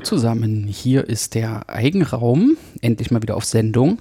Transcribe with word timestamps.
Zusammen, 0.00 0.66
hier 0.66 1.08
ist 1.08 1.34
der 1.34 1.68
Eigenraum, 1.68 2.56
endlich 2.80 3.10
mal 3.10 3.22
wieder 3.22 3.36
auf 3.36 3.44
Sendung. 3.44 3.98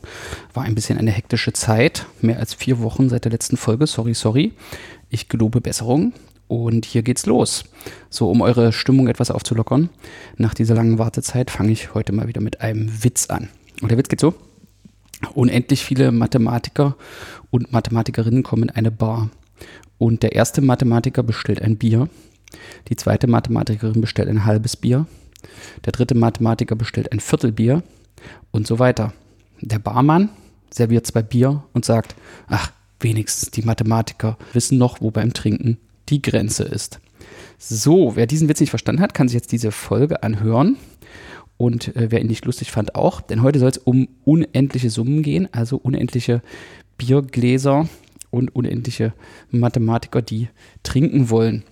War 0.53 0.63
ein 0.63 0.75
bisschen 0.75 0.97
eine 0.97 1.11
hektische 1.11 1.53
Zeit, 1.53 2.05
mehr 2.21 2.39
als 2.39 2.53
vier 2.53 2.79
Wochen 2.79 3.09
seit 3.09 3.25
der 3.25 3.31
letzten 3.31 3.57
Folge, 3.57 3.87
sorry, 3.87 4.13
sorry. 4.13 4.53
Ich 5.09 5.29
gelobe 5.29 5.61
Besserung 5.61 6.13
und 6.47 6.85
hier 6.85 7.01
geht's 7.01 7.25
los. 7.25 7.65
So, 8.09 8.29
um 8.29 8.41
eure 8.41 8.73
Stimmung 8.73 9.07
etwas 9.07 9.31
aufzulockern, 9.31 9.89
nach 10.37 10.53
dieser 10.53 10.75
langen 10.75 10.99
Wartezeit 10.99 11.51
fange 11.51 11.71
ich 11.71 11.93
heute 11.93 12.13
mal 12.13 12.27
wieder 12.27 12.41
mit 12.41 12.61
einem 12.61 13.03
Witz 13.03 13.27
an. 13.27 13.49
Und 13.81 13.89
der 13.89 13.97
Witz 13.97 14.09
geht 14.09 14.21
so, 14.21 14.33
unendlich 15.33 15.83
viele 15.83 16.11
Mathematiker 16.11 16.95
und 17.51 17.71
Mathematikerinnen 17.71 18.43
kommen 18.43 18.63
in 18.63 18.69
eine 18.69 18.91
Bar. 18.91 19.29
Und 19.97 20.23
der 20.23 20.33
erste 20.33 20.61
Mathematiker 20.61 21.23
bestellt 21.23 21.61
ein 21.61 21.77
Bier, 21.77 22.07
die 22.89 22.95
zweite 22.95 23.27
Mathematikerin 23.27 24.01
bestellt 24.01 24.29
ein 24.29 24.45
halbes 24.45 24.75
Bier, 24.77 25.05
der 25.85 25.93
dritte 25.93 26.15
Mathematiker 26.15 26.75
bestellt 26.75 27.11
ein 27.11 27.19
Viertel 27.19 27.51
Bier 27.51 27.83
und 28.51 28.67
so 28.67 28.79
weiter. 28.79 29.13
Der 29.61 29.79
Barmann 29.79 30.29
serviert 30.69 31.07
zwei 31.07 31.21
Bier 31.21 31.63
und 31.73 31.85
sagt, 31.85 32.15
ach, 32.47 32.71
wenigstens 32.99 33.51
die 33.51 33.61
Mathematiker 33.61 34.37
wissen 34.53 34.77
noch, 34.77 35.01
wo 35.01 35.11
beim 35.11 35.33
Trinken 35.33 35.77
die 36.09 36.21
Grenze 36.21 36.63
ist. 36.63 36.99
So, 37.57 38.15
wer 38.15 38.27
diesen 38.27 38.49
Witz 38.49 38.59
nicht 38.59 38.69
verstanden 38.69 39.01
hat, 39.01 39.13
kann 39.13 39.27
sich 39.27 39.35
jetzt 39.35 39.51
diese 39.51 39.71
Folge 39.71 40.23
anhören. 40.23 40.77
Und 41.57 41.95
äh, 41.95 42.11
wer 42.11 42.21
ihn 42.21 42.27
nicht 42.27 42.45
lustig 42.45 42.71
fand, 42.71 42.95
auch. 42.95 43.21
Denn 43.21 43.41
heute 43.41 43.59
soll 43.59 43.69
es 43.69 43.79
um 43.79 44.07
unendliche 44.23 44.91
Summen 44.91 45.23
gehen, 45.23 45.47
also 45.51 45.77
unendliche 45.77 46.41
Biergläser 46.97 47.89
und 48.29 48.55
unendliche 48.55 49.13
Mathematiker, 49.49 50.21
die 50.21 50.49
trinken 50.83 51.29
wollen. 51.29 51.63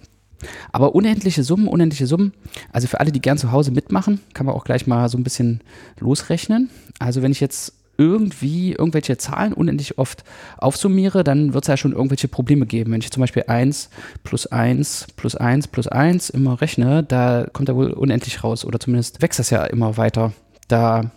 Aber 0.71 0.95
unendliche 0.95 1.43
Summen, 1.43 1.67
unendliche 1.67 2.07
Summen. 2.07 2.33
Also 2.71 2.87
für 2.87 2.99
alle, 2.99 3.11
die 3.11 3.21
gern 3.21 3.37
zu 3.37 3.51
Hause 3.51 3.71
mitmachen, 3.71 4.19
kann 4.33 4.45
man 4.45 4.55
auch 4.55 4.63
gleich 4.63 4.87
mal 4.87 5.09
so 5.09 5.17
ein 5.17 5.23
bisschen 5.23 5.61
losrechnen. 5.99 6.69
Also 6.99 7.21
wenn 7.21 7.31
ich 7.31 7.39
jetzt 7.39 7.73
irgendwie 7.97 8.73
irgendwelche 8.73 9.17
Zahlen 9.17 9.53
unendlich 9.53 9.97
oft 9.97 10.23
aufsummiere, 10.57 11.23
dann 11.23 11.53
wird 11.53 11.63
es 11.63 11.67
ja 11.67 11.77
schon 11.77 11.93
irgendwelche 11.93 12.27
Probleme 12.27 12.65
geben. 12.65 12.91
Wenn 12.91 13.01
ich 13.01 13.11
zum 13.11 13.21
Beispiel 13.21 13.43
1 13.47 13.89
plus 14.23 14.47
1 14.47 15.07
plus 15.15 15.35
1 15.35 15.67
plus 15.69 15.87
1 15.87 16.29
immer 16.29 16.59
rechne, 16.61 17.03
da 17.03 17.47
kommt 17.53 17.69
er 17.69 17.75
wohl 17.75 17.91
unendlich 17.91 18.43
raus 18.43 18.65
oder 18.65 18.79
zumindest 18.79 19.21
wächst 19.21 19.39
das 19.39 19.49
ja 19.49 19.63
immer 19.65 19.97
weiter. 19.97 20.33
Da 20.67 21.11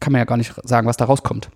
kann 0.00 0.12
man 0.12 0.18
ja 0.18 0.24
gar 0.24 0.36
nicht 0.36 0.52
sagen, 0.64 0.88
was 0.88 0.96
da 0.96 1.04
rauskommt. 1.04 1.50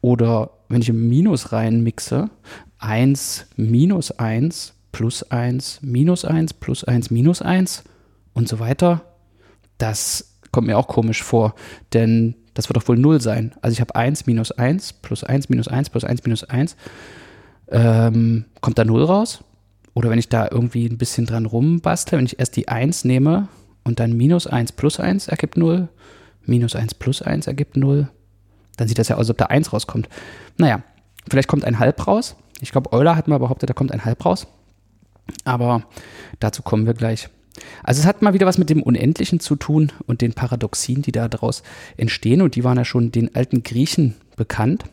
Oder 0.00 0.50
wenn 0.68 0.80
ich 0.80 0.88
ein 0.88 1.08
Minus 1.08 1.52
reinmixe, 1.52 2.30
1 2.78 3.46
minus 3.56 4.10
1 4.12 4.72
plus 4.92 5.22
1, 5.24 5.80
minus 5.82 6.24
1, 6.24 6.54
plus 6.54 6.84
1, 6.84 7.10
minus 7.10 7.42
1 7.42 7.84
und 8.34 8.48
so 8.48 8.58
weiter. 8.58 9.02
Das 9.78 10.36
kommt 10.52 10.66
mir 10.66 10.78
auch 10.78 10.88
komisch 10.88 11.22
vor, 11.22 11.54
denn 11.92 12.34
das 12.54 12.68
wird 12.68 12.76
doch 12.76 12.88
wohl 12.88 12.98
0 12.98 13.20
sein. 13.20 13.54
Also 13.62 13.72
ich 13.72 13.80
habe 13.80 13.94
1 13.94 14.26
minus 14.26 14.52
1 14.52 14.94
plus 14.94 15.24
1 15.24 15.48
minus 15.48 15.68
1 15.68 15.90
plus 15.90 16.04
1 16.04 16.24
minus 16.24 16.44
1. 16.44 16.76
Ähm, 17.70 18.46
kommt 18.60 18.78
da 18.78 18.84
0 18.84 19.04
raus? 19.04 19.44
Oder 19.94 20.10
wenn 20.10 20.18
ich 20.18 20.28
da 20.28 20.48
irgendwie 20.50 20.86
ein 20.86 20.98
bisschen 20.98 21.26
dran 21.26 21.46
rumbastle, 21.46 22.18
wenn 22.18 22.26
ich 22.26 22.38
erst 22.38 22.56
die 22.56 22.68
1 22.68 23.04
nehme 23.04 23.48
und 23.84 24.00
dann 24.00 24.12
minus 24.12 24.46
1 24.46 24.72
plus 24.72 25.00
1 25.00 25.28
ergibt 25.28 25.56
0, 25.56 25.88
minus 26.44 26.76
1 26.76 26.94
plus 26.94 27.22
1 27.22 27.46
ergibt 27.46 27.76
0, 27.76 28.08
dann 28.76 28.88
sieht 28.88 28.98
das 28.98 29.08
ja 29.08 29.16
aus, 29.16 29.20
als 29.20 29.30
ob 29.30 29.38
da 29.38 29.46
1 29.46 29.72
rauskommt. 29.72 30.08
Naja, 30.56 30.82
vielleicht 31.28 31.48
kommt 31.48 31.64
ein 31.64 31.78
Halb 31.78 32.06
raus. 32.06 32.36
Ich 32.60 32.72
glaube, 32.72 32.92
Euler 32.92 33.16
hat 33.16 33.28
mal 33.28 33.38
behauptet, 33.38 33.70
da 33.70 33.74
kommt 33.74 33.92
ein 33.92 34.04
Halb 34.04 34.24
raus. 34.24 34.46
Aber 35.44 35.84
dazu 36.38 36.62
kommen 36.62 36.86
wir 36.86 36.94
gleich. 36.94 37.28
Also 37.82 38.00
es 38.00 38.06
hat 38.06 38.22
mal 38.22 38.34
wieder 38.34 38.46
was 38.46 38.58
mit 38.58 38.70
dem 38.70 38.82
Unendlichen 38.82 39.40
zu 39.40 39.56
tun 39.56 39.92
und 40.06 40.20
den 40.20 40.32
Paradoxien, 40.32 41.02
die 41.02 41.12
daraus 41.12 41.62
entstehen. 41.96 42.42
Und 42.42 42.54
die 42.54 42.64
waren 42.64 42.78
ja 42.78 42.84
schon 42.84 43.12
den 43.12 43.34
alten 43.34 43.62
Griechen 43.62 44.14
bekannt. 44.36 44.84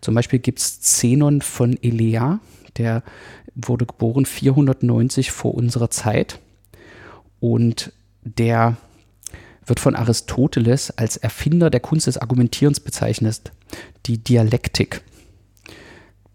Zum 0.00 0.14
Beispiel 0.14 0.38
gibt 0.38 0.58
es 0.58 0.80
Zenon 0.80 1.40
von 1.40 1.78
Elea, 1.82 2.40
der 2.76 3.02
wurde 3.54 3.86
geboren 3.86 4.26
490 4.26 5.30
vor 5.30 5.54
unserer 5.54 5.90
Zeit. 5.90 6.38
Und 7.40 7.92
der 8.22 8.76
wird 9.64 9.80
von 9.80 9.96
Aristoteles 9.96 10.90
als 10.90 11.16
Erfinder 11.16 11.70
der 11.70 11.80
Kunst 11.80 12.06
des 12.06 12.18
Argumentierens 12.18 12.80
bezeichnet, 12.80 13.52
die 14.06 14.18
Dialektik. 14.18 15.02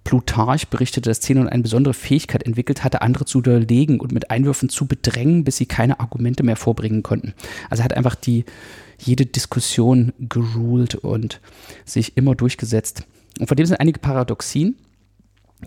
Plutarch 0.05 0.69
berichtete, 0.69 1.09
dass 1.09 1.19
Zenon 1.19 1.49
eine 1.49 1.63
besondere 1.63 1.93
Fähigkeit 1.93 2.43
entwickelt 2.43 2.83
hatte, 2.83 3.01
andere 3.01 3.25
zu 3.25 3.39
widerlegen 3.39 3.99
und 3.99 4.13
mit 4.13 4.31
Einwürfen 4.31 4.69
zu 4.69 4.85
bedrängen, 4.85 5.43
bis 5.43 5.57
sie 5.57 5.65
keine 5.65 5.99
Argumente 5.99 6.43
mehr 6.43 6.55
vorbringen 6.55 7.03
konnten. 7.03 7.33
Also 7.69 7.81
er 7.81 7.85
hat 7.85 7.97
einfach 7.97 8.15
die, 8.15 8.45
jede 8.99 9.25
Diskussion 9.25 10.13
geruled 10.19 10.95
und 10.95 11.41
sich 11.83 12.15
immer 12.15 12.35
durchgesetzt. 12.35 13.03
Und 13.39 13.47
von 13.47 13.57
dem 13.57 13.65
sind 13.65 13.79
einige 13.79 13.99
Paradoxien, 13.99 14.75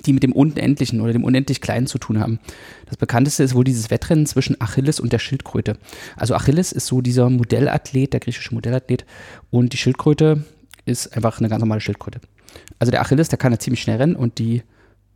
die 0.07 0.13
mit 0.13 0.23
dem 0.23 0.33
Unendlichen 0.33 1.01
oder 1.01 1.13
dem 1.13 1.25
unendlich 1.25 1.61
Kleinen 1.61 1.89
zu 1.89 1.99
tun 1.99 2.21
haben. 2.21 2.39
Das 2.87 2.97
bekannteste 2.97 3.43
ist 3.43 3.57
wohl 3.57 3.65
dieses 3.65 3.91
Wettrennen 3.91 4.25
zwischen 4.27 4.61
Achilles 4.61 5.01
und 5.01 5.13
der 5.13 5.19
Schildkröte. 5.19 5.77
Also 6.17 6.35
Achilles 6.35 6.71
ist 6.71 6.87
so 6.87 7.01
dieser 7.01 7.29
Modellathlet, 7.29 8.13
der 8.13 8.21
griechische 8.21 8.55
Modellathlet, 8.55 9.05
und 9.51 9.73
die 9.73 9.79
Schildkröte 9.79 10.45
ist 10.85 11.17
einfach 11.17 11.41
eine 11.41 11.49
ganz 11.49 11.61
normale 11.61 11.81
Schildkröte. 11.81 12.21
Also 12.79 12.91
der 12.91 13.01
Achilles, 13.01 13.29
der 13.29 13.39
kann 13.39 13.53
ja 13.53 13.59
ziemlich 13.59 13.83
schnell 13.83 13.99
rennen 13.99 14.17
und 14.17 14.39
die 14.39 14.63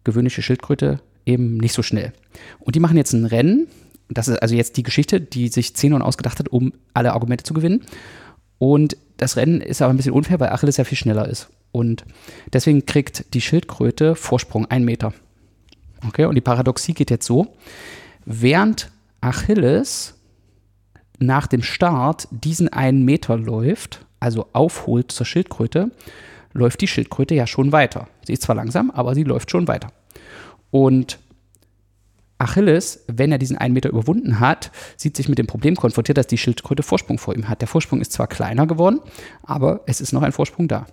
gewöhnliche 0.05 0.43
Schildkröte 0.43 1.01
eben 1.27 1.57
nicht 1.57 1.75
so 1.75 1.83
schnell. 1.83 2.13
Und 2.59 2.75
die 2.75 2.81
machen 2.81 2.97
jetzt 2.97 3.13
ein 3.13 3.25
Rennen. 3.25 3.69
Das 4.09 4.29
ist 4.29 4.43
also 4.43 4.55
jetzt 4.55 4.77
die 4.77 4.83
Geschichte, 4.83 5.21
die 5.21 5.49
sich 5.49 5.75
Zenon 5.75 6.03
ausgedacht 6.03 6.39
hat, 6.39 6.49
um 6.49 6.73
alle 6.95 7.13
Argumente 7.13 7.45
zu 7.45 7.55
gewinnen. 7.55 7.83
Und 8.59 8.97
das 9.17 9.37
Rennen 9.37 9.61
ist 9.61 9.83
aber 9.83 9.93
ein 9.93 9.97
bisschen 9.97 10.13
unfair, 10.13 10.41
weil 10.41 10.51
Achilles 10.51 10.77
ja 10.77 10.85
viel 10.85 10.99
schneller 10.99 11.29
ist. 11.29 11.49
Und 11.71 12.05
deswegen 12.53 12.85
kriegt 12.85 13.33
die 13.35 13.41
Schildkröte 13.41 14.15
Vorsprung, 14.15 14.67
ein 14.67 14.85
Meter. 14.85 15.15
Okay, 16.07 16.27
und 16.27 16.35
die 16.35 16.41
Paradoxie 16.41 16.93
geht 16.93 17.11
jetzt 17.11 17.27
so: 17.27 17.55
Während 18.27 18.91
Achilles 19.21 20.15
nach 21.19 21.47
dem 21.47 21.63
Start 21.63 22.29
diesen 22.31 22.69
einen 22.69 23.05
Meter 23.05 23.37
läuft, 23.39 24.05
also 24.21 24.49
aufholt 24.53 25.13
zur 25.13 25.25
Schildkröte, 25.25 25.91
läuft 26.53 26.81
die 26.81 26.89
Schildkröte 26.89 27.35
ja 27.35 27.47
schon 27.47 27.73
weiter. 27.73 28.09
Sie 28.27 28.33
ist 28.33 28.43
zwar 28.43 28.57
langsam, 28.57 28.91
aber 28.91 29.15
sie 29.15 29.25
läuft 29.25 29.51
schon 29.51 29.69
weiter. 29.69 29.89
Und 30.71 31.19
Achilles, 32.39 33.05
wenn 33.07 33.31
er 33.31 33.39
diesen 33.39 33.57
einen 33.57 33.75
Meter 33.75 33.89
überwunden 33.89 34.41
hat, 34.41 34.73
sieht 34.97 35.17
sich 35.17 35.29
mit 35.29 35.39
dem 35.39 35.47
Problem 35.47 35.77
konfrontiert, 35.77 36.19
dass 36.19 36.27
die 36.27 36.39
Schildkröte 36.39 36.83
Vorsprung 36.83 37.19
vor 37.19 37.37
ihm 37.37 37.49
hat. 37.49 37.61
Der 37.61 37.69
Vorsprung 37.69 38.01
ist 38.01 38.13
zwar 38.13 38.27
kleiner 38.27 38.67
geworden, 38.67 39.01
aber 39.43 39.83
es 39.87 40.01
ist 40.01 40.13
noch 40.13 40.23
ein 40.23 40.33
Vorsprung 40.33 40.67
da. 40.67 40.87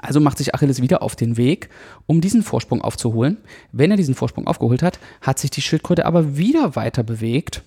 Also 0.00 0.18
macht 0.18 0.38
sich 0.38 0.54
Achilles 0.54 0.82
wieder 0.82 1.02
auf 1.02 1.14
den 1.14 1.36
Weg, 1.36 1.68
um 2.06 2.20
diesen 2.20 2.42
Vorsprung 2.42 2.80
aufzuholen. 2.80 3.36
Wenn 3.70 3.90
er 3.90 3.96
diesen 3.96 4.14
Vorsprung 4.14 4.46
aufgeholt 4.46 4.82
hat, 4.82 4.98
hat 5.20 5.38
sich 5.38 5.50
die 5.50 5.62
Schildkröte 5.62 6.06
aber 6.06 6.36
wieder 6.36 6.74
weiter 6.74 7.02
bewegt. 7.02 7.62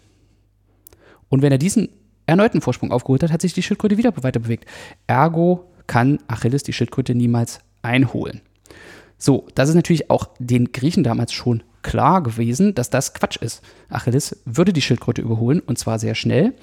Und 1.29 1.41
wenn 1.41 1.51
er 1.51 1.57
diesen 1.57 1.89
erneuten 2.25 2.61
Vorsprung 2.61 2.91
aufgeholt 2.91 3.23
hat, 3.23 3.31
hat 3.31 3.41
sich 3.41 3.53
die 3.53 3.63
Schildkröte 3.63 3.97
wieder 3.97 4.13
weiter 4.23 4.39
bewegt. 4.39 4.65
Ergo 5.07 5.71
kann 5.89 6.19
Achilles 6.27 6.61
die 6.61 6.71
Schildkröte 6.71 7.15
niemals 7.15 7.61
einholen. 7.81 8.41
So, 9.17 9.47
das 9.55 9.69
ist 9.69 9.75
natürlich 9.75 10.09
auch 10.11 10.29
den 10.37 10.71
Griechen 10.71 11.03
damals 11.03 11.33
schon 11.33 11.63
klar 11.81 12.21
gewesen, 12.21 12.75
dass 12.75 12.91
das 12.91 13.15
Quatsch 13.15 13.37
ist. 13.37 13.61
Achilles 13.89 14.39
würde 14.45 14.71
die 14.71 14.83
Schildkröte 14.83 15.21
überholen 15.21 15.59
und 15.59 15.79
zwar 15.79 15.97
sehr 15.97 16.13
schnell. 16.13 16.53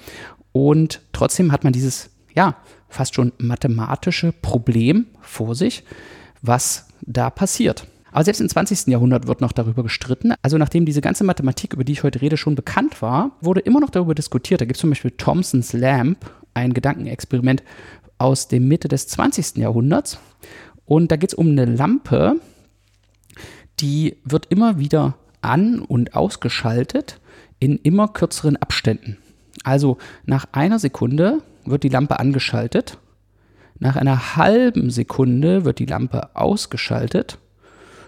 Und 0.53 1.01
trotzdem 1.11 1.51
hat 1.51 1.65
man 1.65 1.73
dieses, 1.73 2.09
ja, 2.33 2.55
fast 2.87 3.15
schon 3.15 3.33
mathematische 3.37 4.31
Problem 4.31 5.07
vor 5.19 5.55
sich, 5.55 5.83
was 6.41 6.87
da 7.01 7.29
passiert. 7.29 7.85
Aber 8.13 8.23
selbst 8.23 8.39
im 8.39 8.47
20. 8.47 8.87
Jahrhundert 8.87 9.27
wird 9.27 9.41
noch 9.41 9.51
darüber 9.51 9.83
gestritten. 9.83 10.33
Also 10.41 10.57
nachdem 10.57 10.85
diese 10.85 11.01
ganze 11.01 11.25
Mathematik, 11.25 11.73
über 11.73 11.83
die 11.83 11.91
ich 11.91 12.03
heute 12.03 12.21
rede, 12.21 12.37
schon 12.37 12.55
bekannt 12.55 13.01
war, 13.01 13.31
wurde 13.41 13.59
immer 13.59 13.81
noch 13.81 13.89
darüber 13.89 14.15
diskutiert. 14.15 14.61
Da 14.61 14.65
gibt 14.65 14.77
es 14.77 14.81
zum 14.81 14.89
Beispiel 14.89 15.11
Thomsons 15.11 15.73
Lamp, 15.73 16.25
ein 16.57 16.73
Gedankenexperiment, 16.73 17.63
aus 18.17 18.47
der 18.47 18.59
Mitte 18.59 18.87
des 18.87 19.07
20. 19.07 19.57
Jahrhunderts. 19.57 20.19
Und 20.85 21.11
da 21.11 21.15
geht 21.15 21.31
es 21.31 21.37
um 21.37 21.49
eine 21.49 21.65
Lampe, 21.65 22.39
die 23.79 24.17
wird 24.23 24.47
immer 24.49 24.79
wieder 24.79 25.15
an- 25.41 25.79
und 25.79 26.15
ausgeschaltet 26.15 27.19
in 27.59 27.77
immer 27.77 28.07
kürzeren 28.07 28.57
Abständen. 28.57 29.17
Also 29.63 29.97
nach 30.25 30.47
einer 30.51 30.79
Sekunde 30.79 31.41
wird 31.65 31.83
die 31.83 31.89
Lampe 31.89 32.19
angeschaltet, 32.19 32.97
nach 33.79 33.95
einer 33.95 34.35
halben 34.35 34.89
Sekunde 34.89 35.65
wird 35.65 35.79
die 35.79 35.85
Lampe 35.85 36.35
ausgeschaltet, 36.35 37.37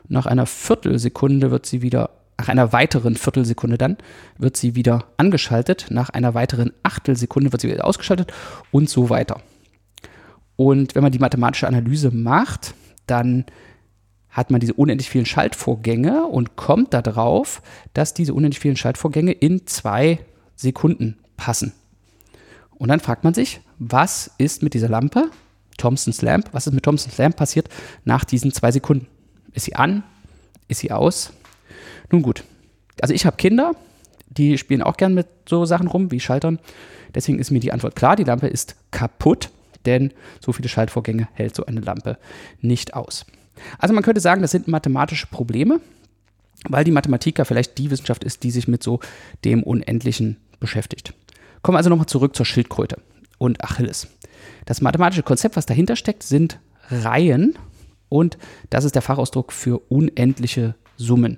nach 0.07 0.25
einer 0.25 0.45
Viertelsekunde 0.45 1.51
wird 1.51 1.65
sie 1.65 1.81
wieder, 1.81 2.09
nach 2.39 2.47
einer 2.47 2.71
weiteren 2.71 3.15
Viertelsekunde 3.15 3.77
dann, 3.77 3.97
wird 4.37 4.55
sie 4.55 4.73
wieder 4.73 5.05
angeschaltet, 5.17 5.87
nach 5.89 6.09
einer 6.09 6.33
weiteren 6.33 6.71
Achtelsekunde 6.83 7.51
wird 7.51 7.61
sie 7.61 7.69
wieder 7.69 7.83
ausgeschaltet 7.85 8.31
und 8.71 8.89
so 8.89 9.09
weiter. 9.09 9.41
Und 10.55 10.95
wenn 10.95 11.03
man 11.03 11.11
die 11.11 11.19
mathematische 11.19 11.67
Analyse 11.67 12.11
macht, 12.11 12.73
dann 13.07 13.45
hat 14.29 14.51
man 14.51 14.61
diese 14.61 14.73
unendlich 14.73 15.09
vielen 15.09 15.25
Schaltvorgänge 15.25 16.27
und 16.27 16.55
kommt 16.55 16.93
darauf, 16.93 17.61
dass 17.93 18.13
diese 18.13 18.33
unendlich 18.33 18.61
vielen 18.61 18.77
Schaltvorgänge 18.77 19.33
in 19.33 19.67
zwei 19.67 20.19
Sekunden 20.55 21.17
passen. 21.35 21.73
Und 22.71 22.87
dann 22.87 23.01
fragt 23.01 23.25
man 23.25 23.33
sich, 23.33 23.59
was 23.79 24.31
ist 24.37 24.63
mit 24.63 24.73
dieser 24.73 24.87
Lampe, 24.87 25.29
Thompson's 25.77 26.21
Lamp, 26.21 26.49
was 26.53 26.67
ist 26.67 26.73
mit 26.73 26.83
Thompson's 26.83 27.17
Lamp 27.17 27.35
passiert 27.35 27.67
nach 28.05 28.23
diesen 28.23 28.53
zwei 28.53 28.71
Sekunden? 28.71 29.07
Ist 29.51 29.65
sie 29.65 29.75
an? 29.75 30.03
Ist 30.69 30.79
sie 30.79 30.91
aus? 30.93 31.33
Nun 32.11 32.21
gut, 32.21 32.43
also 33.01 33.13
ich 33.13 33.25
habe 33.25 33.37
Kinder, 33.37 33.73
die 34.29 34.57
spielen 34.57 34.81
auch 34.81 34.97
gern 34.97 35.13
mit 35.13 35.27
so 35.47 35.65
Sachen 35.65 35.87
rum 35.87 36.11
wie 36.11 36.19
Schaltern. 36.19 36.59
Deswegen 37.15 37.39
ist 37.39 37.51
mir 37.51 37.59
die 37.59 37.71
Antwort 37.71 37.95
klar, 37.95 38.15
die 38.15 38.23
Lampe 38.23 38.47
ist 38.47 38.75
kaputt, 38.91 39.49
denn 39.85 40.13
so 40.39 40.51
viele 40.51 40.69
Schaltvorgänge 40.69 41.27
hält 41.33 41.55
so 41.55 41.65
eine 41.65 41.81
Lampe 41.81 42.17
nicht 42.61 42.93
aus. 42.93 43.25
Also 43.77 43.93
man 43.93 44.03
könnte 44.03 44.21
sagen, 44.21 44.41
das 44.41 44.51
sind 44.51 44.67
mathematische 44.67 45.27
Probleme, 45.27 45.81
weil 46.67 46.83
die 46.83 46.91
Mathematik 46.91 47.39
ja 47.39 47.45
vielleicht 47.45 47.77
die 47.77 47.89
Wissenschaft 47.91 48.23
ist, 48.23 48.43
die 48.43 48.51
sich 48.51 48.67
mit 48.67 48.83
so 48.83 48.99
dem 49.43 49.63
Unendlichen 49.63 50.37
beschäftigt. 50.59 51.13
Kommen 51.61 51.75
wir 51.75 51.79
also 51.79 51.89
nochmal 51.89 52.07
zurück 52.07 52.35
zur 52.35 52.45
Schildkröte 52.45 53.01
und 53.37 53.63
Achilles. 53.63 54.07
Das 54.65 54.81
mathematische 54.81 55.23
Konzept, 55.23 55.55
was 55.55 55.65
dahinter 55.65 55.95
steckt, 55.95 56.23
sind 56.23 56.59
Reihen 56.89 57.57
und 58.07 58.37
das 58.69 58.85
ist 58.85 58.95
der 58.95 59.01
Fachausdruck 59.01 59.51
für 59.51 59.79
unendliche 59.89 60.75
Summen. 60.97 61.37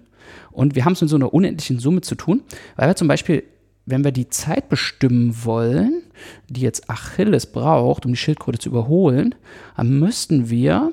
Und 0.52 0.76
wir 0.76 0.86
haben 0.86 0.94
es 0.94 1.02
mit 1.02 1.10
so 1.10 1.16
einer 1.16 1.34
unendlichen 1.34 1.80
Summe 1.80 2.02
zu 2.02 2.16
tun, 2.16 2.42
weil 2.76 2.90
wir 2.90 2.96
zum 2.96 3.08
Beispiel, 3.08 3.44
wenn 3.86 4.04
wir 4.04 4.12
die 4.12 4.30
Zeit 4.30 4.70
bestimmen 4.70 5.36
wollen, 5.44 6.04
die 6.50 6.62
jetzt 6.62 6.90
Achilles 6.90 7.46
braucht, 7.46 8.06
um 8.06 8.12
die 8.12 8.18
Schildkröte 8.18 8.60
zu 8.60 8.70
überholen, 8.70 9.36
dann 9.76 10.00
müssten 10.00 10.50
wir 10.50 10.92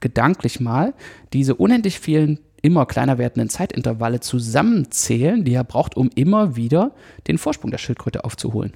gedanklich 0.00 0.60
mal 0.60 0.94
diese 1.32 1.54
unendlich 1.54 1.98
vielen 2.00 2.38
immer 2.62 2.86
kleiner 2.86 3.18
werdenden 3.18 3.48
Zeitintervalle 3.48 4.20
zusammenzählen, 4.20 5.44
die 5.44 5.54
er 5.54 5.64
braucht, 5.64 5.96
um 5.96 6.10
immer 6.14 6.56
wieder 6.56 6.92
den 7.26 7.38
Vorsprung 7.38 7.70
der 7.70 7.78
Schildkröte 7.78 8.24
aufzuholen. 8.24 8.74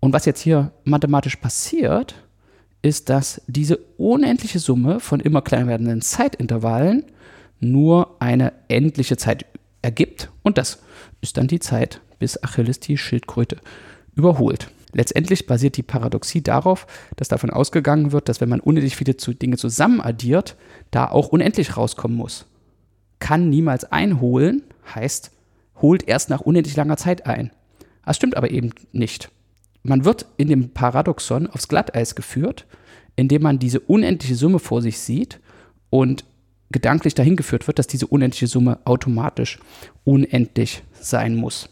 Und 0.00 0.12
was 0.12 0.24
jetzt 0.24 0.40
hier 0.40 0.72
mathematisch 0.84 1.36
passiert, 1.36 2.14
ist, 2.82 3.08
dass 3.08 3.40
diese 3.46 3.76
unendliche 3.96 4.58
Summe 4.58 4.98
von 4.98 5.20
immer 5.20 5.42
kleiner 5.42 5.68
werdenden 5.68 6.02
Zeitintervallen 6.02 7.04
nur 7.62 8.16
eine 8.20 8.52
endliche 8.68 9.16
Zeit 9.16 9.46
ergibt. 9.80 10.30
Und 10.42 10.58
das 10.58 10.82
ist 11.20 11.36
dann 11.36 11.48
die 11.48 11.60
Zeit, 11.60 12.00
bis 12.18 12.42
Achilles 12.42 12.80
die 12.80 12.98
Schildkröte 12.98 13.56
überholt. 14.14 14.70
Letztendlich 14.92 15.46
basiert 15.46 15.76
die 15.76 15.82
Paradoxie 15.82 16.42
darauf, 16.42 16.86
dass 17.16 17.28
davon 17.28 17.50
ausgegangen 17.50 18.12
wird, 18.12 18.28
dass 18.28 18.40
wenn 18.40 18.50
man 18.50 18.60
unendlich 18.60 18.96
viele 18.96 19.14
Dinge 19.14 19.56
zusammen 19.56 20.00
addiert, 20.00 20.56
da 20.90 21.08
auch 21.08 21.28
unendlich 21.28 21.76
rauskommen 21.76 22.16
muss. 22.16 22.46
Kann 23.18 23.48
niemals 23.48 23.84
einholen, 23.84 24.62
heißt, 24.94 25.30
holt 25.80 26.06
erst 26.06 26.28
nach 26.28 26.40
unendlich 26.40 26.76
langer 26.76 26.98
Zeit 26.98 27.26
ein. 27.26 27.50
Das 28.04 28.16
stimmt 28.16 28.36
aber 28.36 28.50
eben 28.50 28.72
nicht. 28.92 29.30
Man 29.82 30.04
wird 30.04 30.26
in 30.36 30.48
dem 30.48 30.70
Paradoxon 30.70 31.46
aufs 31.46 31.68
Glatteis 31.68 32.14
geführt, 32.14 32.66
indem 33.16 33.42
man 33.42 33.58
diese 33.58 33.80
unendliche 33.80 34.34
Summe 34.34 34.58
vor 34.58 34.82
sich 34.82 34.98
sieht 34.98 35.40
und 35.90 36.24
gedanklich 36.72 37.14
dahin 37.14 37.36
geführt 37.36 37.66
wird, 37.66 37.78
dass 37.78 37.86
diese 37.86 38.06
unendliche 38.06 38.46
Summe 38.46 38.78
automatisch 38.84 39.58
unendlich 40.04 40.82
sein 41.00 41.36
muss. 41.36 41.68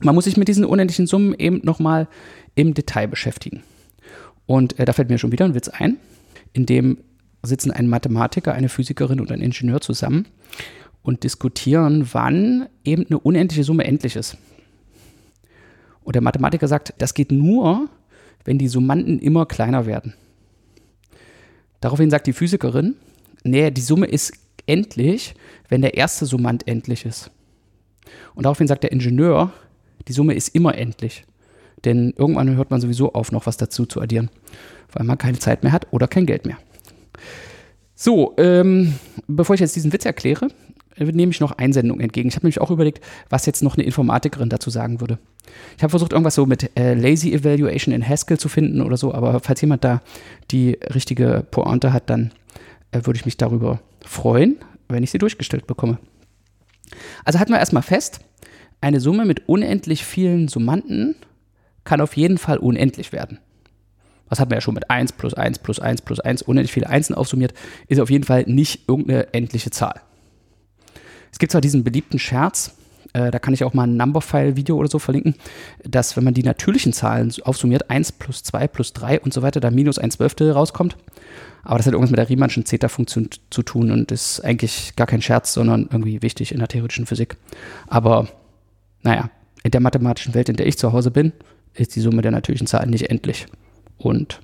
Man 0.00 0.14
muss 0.14 0.24
sich 0.24 0.36
mit 0.36 0.48
diesen 0.48 0.64
unendlichen 0.64 1.06
Summen 1.06 1.34
eben 1.34 1.60
nochmal 1.64 2.08
im 2.54 2.74
Detail 2.74 3.08
beschäftigen. 3.08 3.62
Und 4.46 4.78
äh, 4.78 4.84
da 4.84 4.92
fällt 4.92 5.10
mir 5.10 5.18
schon 5.18 5.32
wieder 5.32 5.44
ein 5.44 5.54
Witz 5.54 5.68
ein, 5.68 5.98
in 6.52 6.66
dem 6.66 6.98
sitzen 7.42 7.70
ein 7.70 7.88
Mathematiker, 7.88 8.54
eine 8.54 8.68
Physikerin 8.68 9.20
und 9.20 9.30
ein 9.30 9.40
Ingenieur 9.40 9.80
zusammen 9.80 10.26
und 11.02 11.24
diskutieren, 11.24 12.08
wann 12.12 12.68
eben 12.84 13.06
eine 13.06 13.18
unendliche 13.18 13.64
Summe 13.64 13.84
endlich 13.84 14.16
ist. 14.16 14.36
Und 16.02 16.14
der 16.14 16.22
Mathematiker 16.22 16.68
sagt, 16.68 16.94
das 16.98 17.14
geht 17.14 17.30
nur, 17.30 17.88
wenn 18.44 18.58
die 18.58 18.68
Summanden 18.68 19.18
immer 19.18 19.46
kleiner 19.46 19.86
werden. 19.86 20.14
Daraufhin 21.80 22.10
sagt 22.10 22.26
die 22.26 22.32
Physikerin, 22.32 22.96
nee, 23.50 23.70
die 23.70 23.80
Summe 23.80 24.06
ist 24.06 24.32
endlich, 24.66 25.34
wenn 25.68 25.82
der 25.82 25.94
erste 25.94 26.26
Summand 26.26 26.66
endlich 26.68 27.04
ist. 27.04 27.30
Und 28.34 28.44
daraufhin 28.44 28.66
sagt 28.66 28.82
der 28.82 28.92
Ingenieur, 28.92 29.52
die 30.06 30.12
Summe 30.12 30.34
ist 30.34 30.54
immer 30.54 30.76
endlich. 30.76 31.24
Denn 31.84 32.12
irgendwann 32.16 32.56
hört 32.56 32.70
man 32.70 32.80
sowieso 32.80 33.12
auf, 33.12 33.32
noch 33.32 33.46
was 33.46 33.56
dazu 33.56 33.86
zu 33.86 34.00
addieren, 34.00 34.30
weil 34.92 35.06
man 35.06 35.18
keine 35.18 35.38
Zeit 35.38 35.62
mehr 35.62 35.72
hat 35.72 35.86
oder 35.90 36.08
kein 36.08 36.26
Geld 36.26 36.46
mehr. 36.46 36.58
So, 37.94 38.34
ähm, 38.36 38.94
bevor 39.26 39.54
ich 39.54 39.60
jetzt 39.60 39.76
diesen 39.76 39.92
Witz 39.92 40.04
erkläre, 40.04 40.48
äh, 40.96 41.04
nehme 41.04 41.32
ich 41.32 41.40
noch 41.40 41.52
Einsendungen 41.52 42.02
entgegen. 42.02 42.28
Ich 42.28 42.36
habe 42.36 42.46
nämlich 42.46 42.60
auch 42.60 42.70
überlegt, 42.70 43.00
was 43.28 43.46
jetzt 43.46 43.62
noch 43.62 43.76
eine 43.76 43.84
Informatikerin 43.84 44.48
dazu 44.48 44.70
sagen 44.70 45.00
würde. 45.00 45.18
Ich 45.76 45.82
habe 45.82 45.90
versucht, 45.90 46.12
irgendwas 46.12 46.34
so 46.34 46.46
mit 46.46 46.70
äh, 46.78 46.94
Lazy 46.94 47.32
Evaluation 47.32 47.94
in 47.94 48.06
Haskell 48.06 48.38
zu 48.38 48.48
finden 48.48 48.82
oder 48.82 48.96
so, 48.96 49.14
aber 49.14 49.40
falls 49.40 49.60
jemand 49.60 49.84
da 49.84 50.02
die 50.50 50.78
richtige 50.94 51.44
Pointe 51.50 51.92
hat, 51.92 52.10
dann 52.10 52.32
würde 52.92 53.16
ich 53.18 53.24
mich 53.24 53.36
darüber 53.36 53.80
freuen, 54.04 54.56
wenn 54.88 55.02
ich 55.02 55.10
sie 55.10 55.18
durchgestellt 55.18 55.66
bekomme. 55.66 55.98
Also 57.24 57.38
halten 57.38 57.52
wir 57.52 57.58
erstmal 57.58 57.82
fest, 57.82 58.20
eine 58.80 59.00
Summe 59.00 59.24
mit 59.24 59.48
unendlich 59.48 60.04
vielen 60.04 60.48
Summanden 60.48 61.16
kann 61.84 62.00
auf 62.00 62.16
jeden 62.16 62.38
Fall 62.38 62.58
unendlich 62.58 63.12
werden. 63.12 63.38
Was 64.28 64.40
hatten 64.40 64.50
wir 64.50 64.58
ja 64.58 64.60
schon 64.60 64.74
mit 64.74 64.90
1 64.90 65.12
plus 65.12 65.34
1 65.34 65.58
plus 65.60 65.80
1 65.80 66.02
plus 66.02 66.20
1, 66.20 66.42
unendlich 66.42 66.72
viele 66.72 66.88
Einsen 66.88 67.14
aufsummiert, 67.14 67.54
ist 67.88 68.00
auf 68.00 68.10
jeden 68.10 68.24
Fall 68.24 68.44
nicht 68.46 68.88
irgendeine 68.88 69.32
endliche 69.32 69.70
Zahl. 69.70 70.00
Es 71.32 71.38
gibt 71.38 71.52
zwar 71.52 71.60
diesen 71.60 71.84
beliebten 71.84 72.18
Scherz, 72.18 72.74
äh, 73.12 73.30
da 73.30 73.38
kann 73.38 73.54
ich 73.54 73.64
auch 73.64 73.74
mal 73.74 73.84
ein 73.84 73.96
Numberphile-Video 73.96 74.76
oder 74.76 74.88
so 74.88 74.98
verlinken, 74.98 75.34
dass 75.84 76.16
wenn 76.16 76.24
man 76.24 76.34
die 76.34 76.42
natürlichen 76.42 76.92
Zahlen 76.92 77.32
aufsummiert, 77.42 77.90
1 77.90 78.12
plus 78.12 78.42
2 78.42 78.68
plus 78.68 78.92
3 78.92 79.20
und 79.20 79.32
so 79.32 79.42
weiter, 79.42 79.60
da 79.60 79.70
minus 79.70 79.98
1 79.98 80.16
Zwölftel 80.16 80.50
rauskommt. 80.52 80.96
Aber 81.62 81.78
das 81.78 81.86
hat 81.86 81.92
irgendwas 81.92 82.10
mit 82.10 82.18
der 82.18 82.28
Riemannschen 82.28 82.64
Zeta-Funktion 82.64 83.30
zu 83.50 83.62
tun 83.62 83.90
und 83.90 84.10
ist 84.12 84.40
eigentlich 84.40 84.96
gar 84.96 85.06
kein 85.06 85.22
Scherz, 85.22 85.52
sondern 85.52 85.88
irgendwie 85.90 86.22
wichtig 86.22 86.52
in 86.52 86.58
der 86.58 86.68
theoretischen 86.68 87.06
Physik. 87.06 87.36
Aber 87.88 88.28
naja, 89.02 89.30
in 89.62 89.70
der 89.70 89.80
mathematischen 89.80 90.34
Welt, 90.34 90.48
in 90.48 90.56
der 90.56 90.66
ich 90.66 90.78
zu 90.78 90.92
Hause 90.92 91.10
bin, 91.10 91.32
ist 91.74 91.94
die 91.96 92.00
Summe 92.00 92.22
der 92.22 92.30
natürlichen 92.30 92.66
Zahlen 92.66 92.90
nicht 92.90 93.10
endlich. 93.10 93.46
Und 93.98 94.40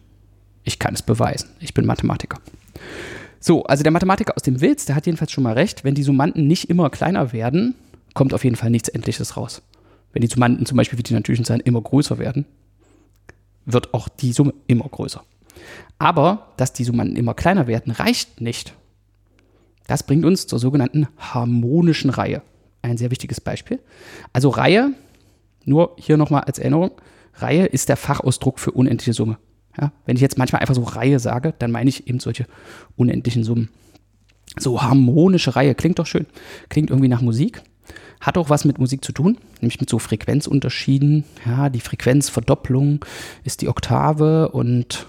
ich 0.65 0.79
kann 0.79 0.95
es 0.95 1.03
beweisen. 1.03 1.51
Ich 1.61 1.75
bin 1.75 1.87
Mathematiker. 1.87 2.39
So, 3.41 3.65
also 3.65 3.83
der 3.83 3.93
Mathematiker 3.93 4.35
aus 4.37 4.43
dem 4.43 4.61
Witz, 4.61 4.87
der 4.87 4.97
hat 4.97 5.07
jedenfalls 5.07 5.31
schon 5.31 5.45
mal 5.45 5.53
recht, 5.53 5.85
wenn 5.85 5.95
die 5.95 6.03
Summanden 6.03 6.47
nicht 6.47 6.71
immer 6.71 6.91
kleiner 6.91 7.33
werden, 7.33 7.75
kommt 8.15 8.33
auf 8.33 8.45
jeden 8.45 8.57
Fall 8.57 8.71
nichts 8.71 8.89
Endliches 8.89 9.37
raus. 9.37 9.63
Wenn 10.13 10.23
die 10.23 10.29
Summanden 10.29 10.67
zum 10.67 10.77
Beispiel 10.77 10.99
wie 10.99 11.03
die 11.03 11.15
natürlichen 11.15 11.45
Zahlen 11.45 11.61
immer 11.61 11.81
größer 11.81 12.19
werden, 12.19 12.47
wird 13.67 13.95
auch 13.95 14.09
die 14.09 14.33
Summe 14.33 14.55
immer 14.67 14.89
größer. 14.89 15.23
Aber 15.99 16.53
dass 16.57 16.73
die 16.73 16.85
Summanden 16.85 17.17
immer 17.17 17.35
kleiner 17.35 17.67
werden, 17.67 17.93
reicht 17.93 18.41
nicht. 18.41 18.75
Das 19.87 20.03
bringt 20.03 20.25
uns 20.25 20.47
zur 20.47 20.59
sogenannten 20.59 21.09
harmonischen 21.19 22.11
Reihe 22.11 22.43
ein 22.85 22.97
sehr 22.97 23.11
wichtiges 23.11 23.41
Beispiel. 23.41 23.81
Also 24.33 24.51
Reihe, 24.51 24.93
nur 25.65 25.97
hier 25.99 26.17
nochmal 26.17 26.43
als 26.43 26.59
Erinnerung, 26.59 26.93
Reihe 27.35 27.67
ist 27.67 27.89
der 27.89 27.97
Fachausdruck 27.97 28.61
für 28.61 28.71
unendliche 28.71 29.13
Summe. 29.13 29.39
Ja, 29.81 29.93
wenn 30.07 30.17
ich 30.17 30.23
jetzt 30.23 30.39
manchmal 30.39 30.61
einfach 30.61 30.75
so 30.75 30.83
Reihe 30.83 31.19
sage, 31.19 31.53
dann 31.59 31.73
meine 31.73 31.89
ich 31.89 32.07
eben 32.07 32.21
solche 32.21 32.47
unendlichen 32.97 33.43
Summen. 33.43 33.71
So 34.57 34.83
harmonische 34.83 35.57
Reihe 35.57 35.75
klingt 35.75 35.99
doch 35.99 36.07
schön. 36.07 36.27
Klingt 36.69 36.91
irgendwie 36.91 37.09
nach 37.09 37.23
Musik. 37.23 37.63
Hat 38.21 38.39
auch 38.39 38.51
was 38.51 38.65
mit 38.65 38.79
Musik 38.79 39.05
zu 39.05 39.13
tun, 39.13 39.39
nämlich 39.61 39.81
mit 39.81 39.91
so 39.91 39.99
Frequenzunterschieden. 39.99 41.25
Ja, 41.45 41.69
die 41.69 41.81
Frequenzverdopplung 41.81 43.05
ist 43.45 43.63
die 43.63 43.69
Oktave 43.69 44.49
und 44.51 45.07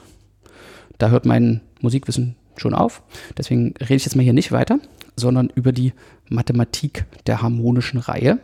da 0.98 1.10
hört 1.10 1.26
mein 1.26 1.62
Musikwissen 1.82 2.36
schon 2.58 2.74
auf. 2.74 3.02
Deswegen 3.38 3.74
rede 3.80 3.96
ich 3.96 4.06
jetzt 4.06 4.16
mal 4.16 4.24
hier 4.24 4.34
nicht 4.34 4.52
weiter, 4.52 4.80
sondern 5.16 5.52
über 5.54 5.72
die 5.72 5.94
Mathematik 6.30 7.06
der 7.28 7.42
harmonischen 7.42 8.00
Reihe. 8.00 8.40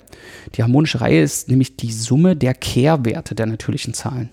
Die 0.56 0.64
harmonische 0.64 1.02
Reihe 1.02 1.22
ist 1.22 1.50
nämlich 1.50 1.78
die 1.78 1.92
Summe 1.92 2.36
der 2.36 2.54
Kehrwerte 2.54 3.36
der 3.36 3.46
natürlichen 3.46 3.94
Zahlen. 3.94 4.30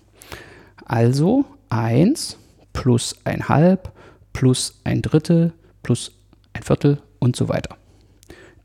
Also 0.84 1.44
1 1.70 2.36
plus 2.72 3.16
ein 3.24 3.48
Halb 3.48 3.92
plus 4.32 4.80
ein 4.84 5.02
Drittel 5.02 5.52
plus 5.82 6.12
ein 6.52 6.62
Viertel 6.62 6.98
und 7.18 7.36
so 7.36 7.48
weiter. 7.48 7.77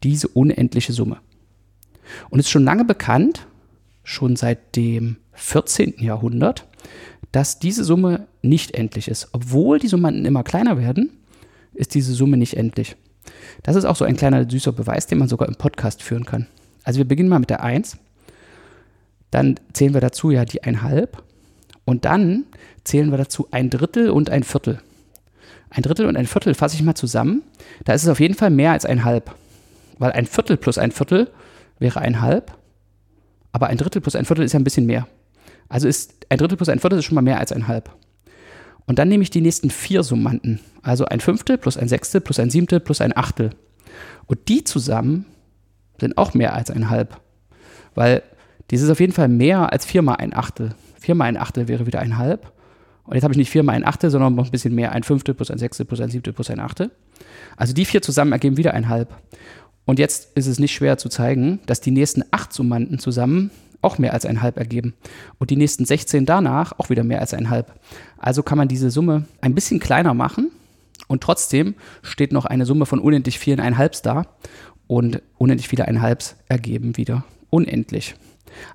Diese 0.04 0.28
unendliche 0.28 0.94
Summe. 0.94 1.18
Und 2.30 2.40
es 2.40 2.48
ist 2.48 2.52
schon 2.52 2.66
lange 2.66 2.86
bekannt, 2.86 3.48
schon 4.04 4.36
seit 4.36 4.76
dem 4.76 5.18
14. 5.34 5.96
Jahrhundert, 6.00 6.68
dass 7.32 7.60
diese 7.60 7.84
Summe 7.84 8.28
nicht 8.42 8.76
endlich 8.76 9.08
ist. 9.08 9.30
Obwohl 9.32 9.80
die 9.80 9.88
Summanden 9.88 10.26
immer 10.26 10.44
kleiner 10.44 10.78
werden, 10.78 11.12
ist 11.74 11.96
diese 11.96 12.14
Summe 12.14 12.38
nicht 12.38 12.56
endlich. 12.56 12.96
Das 13.64 13.76
ist 13.76 13.86
auch 13.86 13.96
so 13.96 14.06
ein 14.06 14.18
kleiner 14.18 14.50
süßer 14.50 14.72
Beweis, 14.72 15.08
den 15.08 15.18
man 15.18 15.28
sogar 15.28 15.48
im 15.48 15.56
Podcast 15.56 16.04
führen 16.04 16.26
kann. 16.26 16.48
Also 16.84 17.00
wir 17.00 17.08
beginnen 17.08 17.30
mal 17.30 17.40
mit 17.40 17.50
der 17.50 17.64
1. 17.64 17.98
Dann 19.32 19.60
zählen 19.72 19.94
wir 19.94 20.02
dazu 20.02 20.32
ja 20.32 20.46
die 20.46 20.62
1,5. 20.62 21.08
Und 21.86 22.06
dann 22.06 22.46
zählen 22.84 23.10
wir 23.12 23.18
dazu 23.18 23.48
ein 23.52 23.70
Drittel 23.70 24.10
und 24.10 24.30
ein 24.30 24.44
Viertel. 24.44 24.80
Ein 25.70 25.82
Drittel 25.82 26.06
und 26.06 26.18
ein 26.18 26.28
Viertel 26.28 26.54
fasse 26.54 26.76
ich 26.76 26.84
mal 26.84 26.96
zusammen. 26.96 27.42
Da 27.84 27.94
ist 27.94 28.04
es 28.04 28.10
auf 28.10 28.20
jeden 28.20 28.36
Fall 28.36 28.52
mehr 28.52 28.74
als 28.74 28.86
ein 28.86 29.04
Halb. 29.04 29.34
Weil 29.98 30.12
ein 30.12 30.26
Viertel 30.26 30.58
plus 30.58 30.78
ein 30.78 30.92
Viertel 30.92 31.30
wäre 31.80 32.02
ein 32.02 32.22
Halb. 32.22 32.58
Aber 33.52 33.68
ein 33.68 33.78
Drittel 33.78 34.02
plus 34.02 34.16
ein 34.16 34.26
Viertel 34.26 34.44
ist 34.44 34.54
ja 34.54 34.60
ein 34.60 34.64
bisschen 34.64 34.86
mehr. 34.86 35.08
Also 35.70 35.88
ist 35.88 36.26
ein 36.30 36.38
Drittel 36.38 36.58
plus 36.58 36.70
ein 36.70 36.80
Viertel 36.80 37.00
ist 37.00 37.06
schon 37.06 37.16
mal 37.16 37.22
mehr 37.22 37.40
als 37.40 37.52
ein 37.52 37.68
Halb. 37.68 37.96
Und 38.86 39.00
dann 39.00 39.08
nehme 39.08 39.24
ich 39.24 39.30
die 39.30 39.42
nächsten 39.42 39.70
vier 39.70 40.04
Summanden. 40.04 40.60
Also 40.82 41.06
ein 41.06 41.20
Fünftel 41.20 41.58
plus 41.58 41.78
ein 41.78 41.88
Sechstel 41.88 42.22
plus 42.22 42.40
ein 42.40 42.50
Siebtel 42.50 42.80
plus 42.80 43.00
ein 43.00 43.16
Achtel. 43.16 43.52
Und 44.26 44.50
die 44.50 44.64
zusammen 44.64 45.26
sind 46.00 46.18
auch 46.18 46.34
mehr 46.34 46.54
als 46.54 46.72
ein 46.72 46.90
Halb. 46.90 47.20
Weil 47.96 48.24
dies 48.72 48.82
ist 48.82 48.90
auf 48.90 49.00
jeden 49.00 49.14
Fall 49.14 49.30
mehr 49.30 49.72
als 49.72 49.86
viermal 49.86 50.18
ein 50.18 50.34
Achtel. 50.36 50.76
Viermal 51.00 51.28
ein 51.28 51.38
Achtel 51.38 51.68
wäre 51.68 51.86
wieder 51.86 52.00
ein 52.00 52.18
Halb. 52.18 52.52
Und 53.06 53.16
jetzt 53.16 53.24
habe 53.24 53.34
ich 53.34 53.38
nicht 53.38 53.50
viermal 53.50 53.76
ein 53.76 53.86
Achtel, 53.86 54.10
sondern 54.10 54.36
noch 54.36 54.46
ein 54.46 54.52
bisschen 54.52 54.74
mehr. 54.74 54.94
Ein 54.94 55.04
Fünftel 55.04 55.36
plus 55.36 55.52
ein 55.52 55.58
Sechstel 55.58 55.86
plus 55.86 56.02
ein 56.02 56.10
Siebtel 56.10 56.34
plus 56.34 56.50
ein 56.50 56.60
Achtel. 56.60 56.92
Also 57.58 57.74
die 57.74 57.86
vier 57.86 58.02
zusammen 58.02 58.32
ergeben 58.32 58.58
wieder 58.58 58.74
ein 58.74 58.90
Halb. 58.90 59.14
Und 59.86 60.00
jetzt 60.00 60.36
ist 60.36 60.48
es 60.48 60.60
nicht 60.60 60.74
schwer 60.74 60.98
zu 60.98 61.10
zeigen, 61.10 61.60
dass 61.66 61.82
die 61.82 61.92
nächsten 61.92 62.24
acht 62.32 62.54
Summanden 62.54 63.00
zusammen 63.00 63.52
auch 63.82 63.98
mehr 63.98 64.14
als 64.14 64.26
ein 64.26 64.42
Halb 64.42 64.58
ergeben. 64.58 64.94
Und 65.40 65.50
die 65.50 65.58
nächsten 65.58 65.86
16 65.86 66.26
danach 66.26 66.80
auch 66.80 66.90
wieder 66.90 67.04
mehr 67.04 67.20
als 67.20 67.34
ein 67.34 67.50
Halb. 67.50 67.74
Also 68.18 68.42
kann 68.42 68.58
man 68.58 68.70
diese 68.70 68.90
Summe 68.90 69.26
ein 69.42 69.56
bisschen 69.56 69.80
kleiner 69.80 70.14
machen 70.14 70.52
und 71.08 71.22
trotzdem 71.22 71.76
steht 72.02 72.32
noch 72.32 72.46
eine 72.46 72.66
Summe 72.66 72.86
von 72.86 73.00
unendlich 73.00 73.40
vielen 73.40 73.60
Einhalbs 73.60 74.02
da. 74.02 74.26
Und 74.88 75.22
unendlich 75.38 75.68
viele 75.68 75.88
Einhalbs 75.88 76.36
ergeben 76.50 76.98
wieder 76.98 77.24
unendlich. 77.50 78.16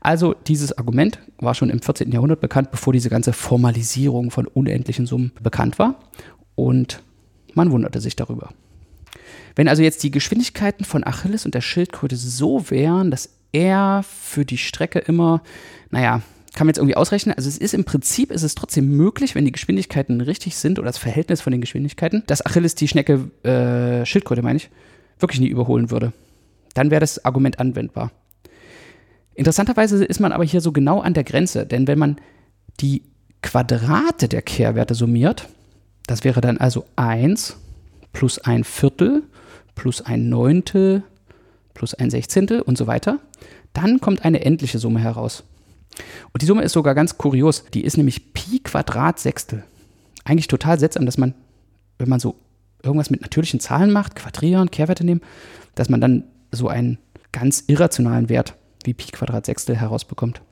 Also 0.00 0.35
dieses 0.47 0.77
Argument 0.77 1.21
war 1.38 1.55
schon 1.55 1.71
im 1.71 1.81
14. 1.81 2.11
Jahrhundert 2.11 2.41
bekannt, 2.41 2.71
bevor 2.71 2.93
diese 2.93 3.11
ganze 3.11 3.33
Formalisierung 3.33 4.31
von 4.31 4.47
unendlichen 4.47 5.07
Summen 5.07 5.33
bekannt 5.43 5.79
war. 5.79 5.97
Und 6.55 7.03
man 7.55 7.71
wunderte 7.71 8.00
sich 8.00 8.17
darüber. 8.17 8.50
Wenn 9.59 9.67
also 9.67 9.83
jetzt 9.83 10.05
die 10.05 10.12
Geschwindigkeiten 10.12 10.85
von 10.85 11.05
Achilles 11.05 11.45
und 11.45 11.53
der 11.53 11.62
Schildkröte 11.62 12.15
so 12.15 12.71
wären, 12.71 13.11
dass 13.11 13.29
er 13.50 14.05
für 14.09 14.45
die 14.45 14.57
Strecke 14.57 15.00
immer, 15.00 15.43
naja, 15.91 16.23
kann 16.55 16.65
man 16.65 16.69
jetzt 16.69 16.79
irgendwie 16.79 16.95
ausrechnen. 16.95 17.35
Also 17.37 17.49
es 17.49 17.59
ist 17.59 17.75
im 17.75 17.85
Prinzip, 17.85 18.31
ist 18.31 18.45
es 18.45 18.55
trotzdem 18.55 18.97
möglich, 18.97 19.35
wenn 19.35 19.45
die 19.45 19.50
Geschwindigkeiten 19.50 20.21
richtig 20.21 20.55
sind 20.55 20.79
oder 20.79 20.87
das 20.87 20.99
Verhältnis 20.99 21.41
von 21.41 21.50
den 21.50 21.61
Geschwindigkeiten, 21.61 22.23
dass 22.29 22.47
Achilles 22.47 22.77
die 22.77 22.87
Schnecke, 22.87 23.33
äh, 23.43 24.07
Schildkröte 24.07 24.43
meine 24.43 24.59
ich, 24.59 24.71
wirklich 25.19 25.41
nie 25.41 25.49
überholen 25.49 25.91
würde. 25.91 26.12
Dann 26.75 26.93
wäre 26.93 27.00
das 27.00 27.25
Argument 27.25 27.59
anwendbar. 27.59 28.12
Interessanterweise 29.35 30.05
ist 30.05 30.21
man 30.21 30.31
aber 30.31 30.45
hier 30.45 30.61
so 30.61 30.71
genau 30.71 31.00
an 31.00 31.15
der 31.15 31.25
Grenze, 31.25 31.67
denn 31.67 31.88
wenn 31.88 31.99
man 31.99 32.19
die 32.79 33.03
Quadrate 33.43 34.29
der 34.29 34.43
Kehrwerte 34.43 34.95
summiert, 34.95 35.49
das 36.07 36.23
wäre 36.23 36.41
dann 36.41 36.59
also 36.59 36.85
1 36.95 37.57
plus 38.12 38.38
ein 38.38 38.62
Viertel 38.62 39.25
plus 39.78 40.02
ein 40.02 40.28
Neuntel 40.28 41.04
plus 41.73 41.94
ein 41.94 42.11
Sechzehntel 42.11 42.61
und 42.61 42.76
so 42.76 42.88
weiter, 42.88 43.20
dann 43.73 44.00
kommt 44.00 44.25
eine 44.25 44.44
endliche 44.44 44.80
Summe 44.80 44.99
heraus. 44.99 45.44
Und 46.32 46.42
die 46.42 46.47
Summe 46.47 46.62
ist 46.64 46.73
sogar 46.73 46.97
ganz 46.97 47.16
kurios. 47.16 47.64
Die 47.73 47.85
ist 47.85 47.97
nämlich 47.97 48.32
Pi 48.32 48.58
Quadrat 48.58 49.20
Sechstel. 49.20 49.62
Eigentlich 50.25 50.49
total 50.49 50.80
seltsam, 50.80 51.06
dass 51.06 51.16
man, 51.16 51.35
wenn 51.97 52.08
man 52.08 52.18
so 52.18 52.35
irgendwas 52.82 53.11
mit 53.11 53.20
natürlichen 53.20 53.61
Zahlen 53.61 53.92
macht, 53.92 54.16
quadrieren, 54.16 54.73
Kehrwerte 54.73 55.04
nehmen, 55.04 55.20
dass 55.76 55.88
man 55.88 56.00
dann 56.00 56.25
so 56.50 56.66
einen 56.66 56.99
ganz 57.30 57.62
irrationalen 57.68 58.28
Wert 58.28 58.54
wie 58.82 58.94
Pi 58.94 59.12
Quadrat 59.12 59.47
Sechstel 59.47 59.76
herausbekommt. 59.76 60.42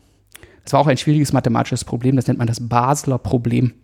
Das 0.63 0.73
war 0.73 0.81
auch 0.81 0.87
ein 0.87 0.99
schwieriges 0.99 1.33
mathematisches 1.33 1.85
Problem, 1.85 2.15
das 2.15 2.29
nennt 2.29 2.39
man 2.39 2.49
das 2.49 2.69
Basler 2.69 3.19
Problem. 3.19 3.75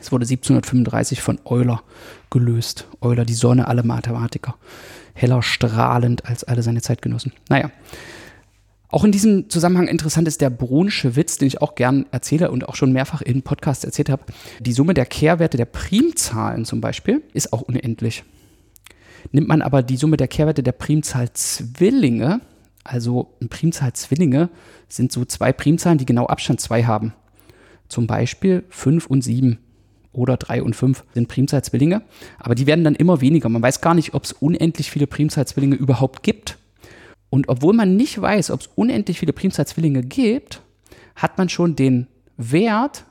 Es 0.00 0.12
wurde 0.12 0.24
1735 0.24 1.20
von 1.22 1.40
Euler 1.44 1.82
gelöst. 2.30 2.86
Euler, 3.00 3.24
die 3.24 3.34
Sonne 3.34 3.68
alle 3.68 3.82
Mathematiker. 3.82 4.56
Heller 5.14 5.42
strahlend 5.42 6.24
als 6.26 6.44
alle 6.44 6.62
seine 6.62 6.82
Zeitgenossen. 6.82 7.32
Naja. 7.48 7.70
Auch 8.90 9.04
in 9.04 9.12
diesem 9.12 9.50
Zusammenhang 9.50 9.86
interessant 9.86 10.26
ist 10.28 10.40
der 10.40 10.48
Brunsche 10.48 11.14
Witz, 11.14 11.36
den 11.36 11.48
ich 11.48 11.60
auch 11.60 11.74
gern 11.74 12.06
erzähle 12.10 12.50
und 12.50 12.66
auch 12.68 12.74
schon 12.74 12.92
mehrfach 12.92 13.20
in 13.20 13.42
Podcasts 13.42 13.84
erzählt 13.84 14.08
habe. 14.08 14.24
Die 14.60 14.72
Summe 14.72 14.94
der 14.94 15.04
Kehrwerte 15.04 15.58
der 15.58 15.66
Primzahlen 15.66 16.64
zum 16.64 16.80
Beispiel 16.80 17.22
ist 17.34 17.52
auch 17.52 17.60
unendlich. 17.60 18.24
Nimmt 19.30 19.48
man 19.48 19.60
aber 19.60 19.82
die 19.82 19.98
Summe 19.98 20.16
der 20.16 20.28
Kehrwerte 20.28 20.62
der 20.62 20.72
Primzahl 20.72 21.30
Zwillinge, 21.34 22.40
also 22.82 23.34
Primzahl 23.50 23.92
Zwillinge 23.92 24.48
sind 24.88 25.12
so 25.12 25.26
zwei 25.26 25.52
Primzahlen, 25.52 25.98
die 25.98 26.06
genau 26.06 26.26
Abstand 26.26 26.60
2 26.60 26.84
haben. 26.84 27.12
Zum 27.88 28.06
Beispiel 28.06 28.64
5 28.70 29.06
und 29.06 29.22
7 29.22 29.58
oder 30.18 30.36
3 30.36 30.62
und 30.62 30.74
5 30.74 31.04
sind 31.14 31.28
Primzahlzwillinge, 31.28 32.02
aber 32.38 32.54
die 32.54 32.66
werden 32.66 32.84
dann 32.84 32.94
immer 32.94 33.20
weniger. 33.20 33.48
Man 33.48 33.62
weiß 33.62 33.80
gar 33.80 33.94
nicht, 33.94 34.14
ob 34.14 34.24
es 34.24 34.32
unendlich 34.32 34.90
viele 34.90 35.06
Primzahlzwillinge 35.06 35.76
überhaupt 35.76 36.22
gibt. 36.22 36.58
Und 37.30 37.48
obwohl 37.48 37.74
man 37.74 37.96
nicht 37.96 38.20
weiß, 38.20 38.50
ob 38.50 38.60
es 38.60 38.70
unendlich 38.74 39.18
viele 39.18 39.32
Primzahlzwillinge 39.32 40.02
gibt, 40.02 40.60
hat 41.14 41.38
man 41.38 41.48
schon 41.48 41.76
den 41.76 42.06
Wert 42.36 43.04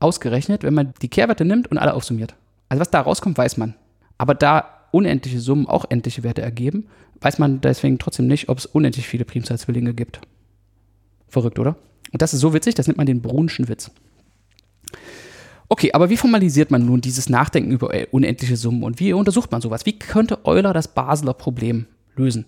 ausgerechnet, 0.00 0.62
wenn 0.62 0.74
man 0.74 0.94
die 1.02 1.08
Kehrwerte 1.08 1.44
nimmt 1.44 1.70
und 1.70 1.78
alle 1.78 1.94
aufsummiert. 1.94 2.34
Also 2.68 2.80
was 2.80 2.90
da 2.90 3.00
rauskommt, 3.00 3.38
weiß 3.38 3.56
man. 3.56 3.74
Aber 4.18 4.34
da 4.34 4.68
unendliche 4.90 5.40
Summen 5.40 5.66
auch 5.66 5.84
endliche 5.88 6.22
Werte 6.22 6.42
ergeben, 6.42 6.86
weiß 7.20 7.38
man 7.38 7.60
deswegen 7.60 7.98
trotzdem 7.98 8.26
nicht, 8.26 8.48
ob 8.48 8.58
es 8.58 8.66
unendlich 8.66 9.06
viele 9.06 9.24
Primzahlzwillinge 9.24 9.94
gibt. 9.94 10.20
Verrückt, 11.28 11.58
oder? 11.58 11.76
Und 12.12 12.22
das 12.22 12.32
ist 12.32 12.40
so 12.40 12.54
witzig, 12.54 12.74
das 12.74 12.86
nennt 12.86 12.96
man 12.96 13.06
den 13.06 13.22
Brunschen 13.22 13.68
Witz. 13.68 13.90
Okay, 15.74 15.90
aber 15.92 16.08
wie 16.08 16.16
formalisiert 16.16 16.70
man 16.70 16.86
nun 16.86 17.00
dieses 17.00 17.28
Nachdenken 17.28 17.72
über 17.72 17.92
äh, 17.92 18.06
unendliche 18.12 18.56
Summen 18.56 18.84
und 18.84 19.00
wie 19.00 19.12
untersucht 19.12 19.50
man 19.50 19.60
sowas? 19.60 19.84
Wie 19.84 19.98
könnte 19.98 20.38
Euler 20.44 20.72
das 20.72 20.86
Basler 20.86 21.34
Problem 21.34 21.86
lösen? 22.14 22.44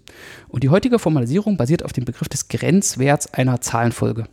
Und 0.47 0.63
die 0.63 0.69
heutige 0.69 1.01
Formalisierung 1.01 1.57
basiert 1.57 1.85
auf 1.85 1.93
dem 1.93 2.05
Begriff 2.05 2.29
des 2.29 2.47
Grenzwerts 2.47 3.35
einer 3.35 3.61
Zahlenfolge. 3.61 4.27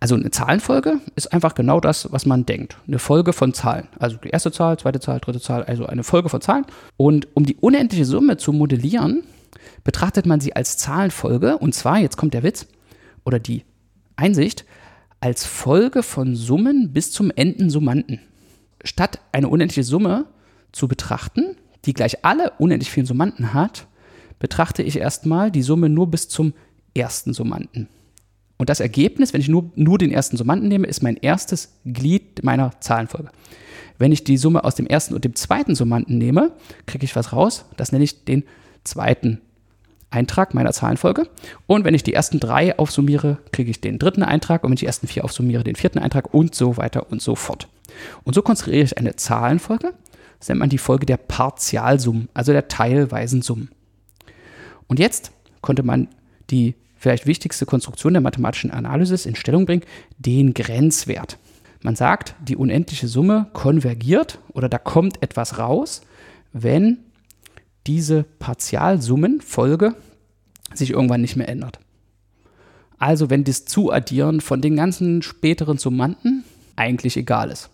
Also 0.00 0.16
eine 0.16 0.32
Zahlenfolge 0.32 0.98
ist 1.14 1.32
einfach 1.32 1.54
genau 1.54 1.78
das, 1.78 2.10
was 2.10 2.26
man 2.26 2.46
denkt. 2.46 2.78
Eine 2.88 2.98
Folge 2.98 3.32
von 3.32 3.54
Zahlen. 3.54 3.86
Also 4.00 4.16
die 4.16 4.30
erste 4.30 4.50
Zahl, 4.50 4.76
zweite 4.76 4.98
Zahl, 4.98 5.20
dritte 5.20 5.40
Zahl, 5.40 5.62
also 5.62 5.86
eine 5.86 6.02
Folge 6.02 6.30
von 6.30 6.40
Zahlen. 6.40 6.66
Und 6.96 7.28
um 7.34 7.46
die 7.46 7.54
unendliche 7.60 8.06
Summe 8.06 8.38
zu 8.38 8.52
modellieren, 8.52 9.22
betrachtet 9.84 10.26
man 10.26 10.40
sie 10.40 10.56
als 10.56 10.78
Zahlenfolge. 10.78 11.58
Und 11.58 11.76
zwar, 11.76 12.00
jetzt 12.00 12.16
kommt 12.16 12.34
der 12.34 12.42
Witz 12.42 12.66
oder 13.24 13.38
die 13.38 13.62
Einsicht, 14.16 14.64
als 15.20 15.44
Folge 15.44 16.02
von 16.02 16.34
Summen 16.34 16.92
bis 16.92 17.12
zum 17.12 17.30
Endensummanden. 17.30 18.20
Statt 18.82 19.20
eine 19.32 19.48
unendliche 19.48 19.84
Summe 19.84 20.26
zu 20.72 20.88
betrachten, 20.88 21.56
die 21.84 21.92
gleich 21.92 22.24
alle 22.24 22.52
unendlich 22.58 22.90
vielen 22.90 23.06
Summanden 23.06 23.52
hat, 23.52 23.86
betrachte 24.38 24.82
ich 24.82 24.96
erstmal 24.96 25.50
die 25.50 25.62
Summe 25.62 25.88
nur 25.88 26.10
bis 26.10 26.28
zum 26.28 26.54
ersten 26.94 27.34
Summanden. 27.34 27.88
Und 28.56 28.68
das 28.68 28.80
Ergebnis, 28.80 29.32
wenn 29.32 29.40
ich 29.40 29.48
nur, 29.48 29.70
nur 29.74 29.98
den 29.98 30.12
ersten 30.12 30.36
Summanden 30.36 30.68
nehme, 30.68 30.86
ist 30.86 31.02
mein 31.02 31.16
erstes 31.16 31.78
Glied 31.84 32.42
meiner 32.42 32.78
Zahlenfolge. 32.80 33.30
Wenn 33.98 34.12
ich 34.12 34.24
die 34.24 34.38
Summe 34.38 34.64
aus 34.64 34.74
dem 34.74 34.86
ersten 34.86 35.14
und 35.14 35.24
dem 35.24 35.34
zweiten 35.34 35.74
Summanden 35.74 36.18
nehme, 36.18 36.52
kriege 36.86 37.04
ich 37.04 37.16
was 37.16 37.32
raus. 37.32 37.66
Das 37.76 37.92
nenne 37.92 38.04
ich 38.04 38.24
den 38.24 38.44
zweiten 38.84 39.40
Eintrag 40.10 40.54
meiner 40.54 40.72
Zahlenfolge. 40.72 41.28
Und 41.66 41.84
wenn 41.84 41.94
ich 41.94 42.02
die 42.02 42.14
ersten 42.14 42.40
drei 42.40 42.78
aufsummiere, 42.78 43.38
kriege 43.52 43.70
ich 43.70 43.80
den 43.80 43.98
dritten 43.98 44.22
Eintrag. 44.22 44.64
Und 44.64 44.70
wenn 44.70 44.74
ich 44.74 44.80
die 44.80 44.86
ersten 44.86 45.06
vier 45.06 45.24
aufsummiere, 45.24 45.64
den 45.64 45.76
vierten 45.76 45.98
Eintrag 45.98 46.34
und 46.34 46.54
so 46.54 46.76
weiter 46.76 47.10
und 47.10 47.22
so 47.22 47.36
fort. 47.36 47.68
Und 48.24 48.34
so 48.34 48.42
konstruiere 48.42 48.84
ich 48.84 48.98
eine 48.98 49.16
Zahlenfolge. 49.16 49.92
Das 50.38 50.48
nennt 50.48 50.60
man 50.60 50.70
die 50.70 50.78
Folge 50.78 51.06
der 51.06 51.18
Partialsummen, 51.18 52.28
also 52.34 52.52
der 52.52 52.68
teilweisen 52.68 53.42
Summen. 53.42 53.70
Und 54.86 54.98
jetzt 54.98 55.32
konnte 55.60 55.82
man 55.82 56.08
die 56.50 56.74
vielleicht 56.96 57.26
wichtigste 57.26 57.66
Konstruktion 57.66 58.12
der 58.12 58.22
mathematischen 58.22 58.70
Analysis 58.70 59.26
in 59.26 59.34
Stellung 59.34 59.66
bringen, 59.66 59.84
den 60.18 60.54
Grenzwert. 60.54 61.38
Man 61.82 61.96
sagt, 61.96 62.34
die 62.46 62.56
unendliche 62.56 63.08
Summe 63.08 63.46
konvergiert 63.52 64.38
oder 64.52 64.68
da 64.68 64.78
kommt 64.78 65.22
etwas 65.22 65.58
raus, 65.58 66.02
wenn 66.52 66.98
diese 67.86 68.24
Partialsummenfolge 68.38 69.94
sich 70.74 70.90
irgendwann 70.90 71.20
nicht 71.20 71.36
mehr 71.36 71.48
ändert. 71.48 71.80
Also 72.98 73.30
wenn 73.30 73.44
das 73.44 73.64
Zuaddieren 73.64 74.40
von 74.40 74.60
den 74.60 74.76
ganzen 74.76 75.22
späteren 75.22 75.78
Summanden 75.78 76.44
eigentlich 76.76 77.16
egal 77.16 77.50
ist. 77.50 77.70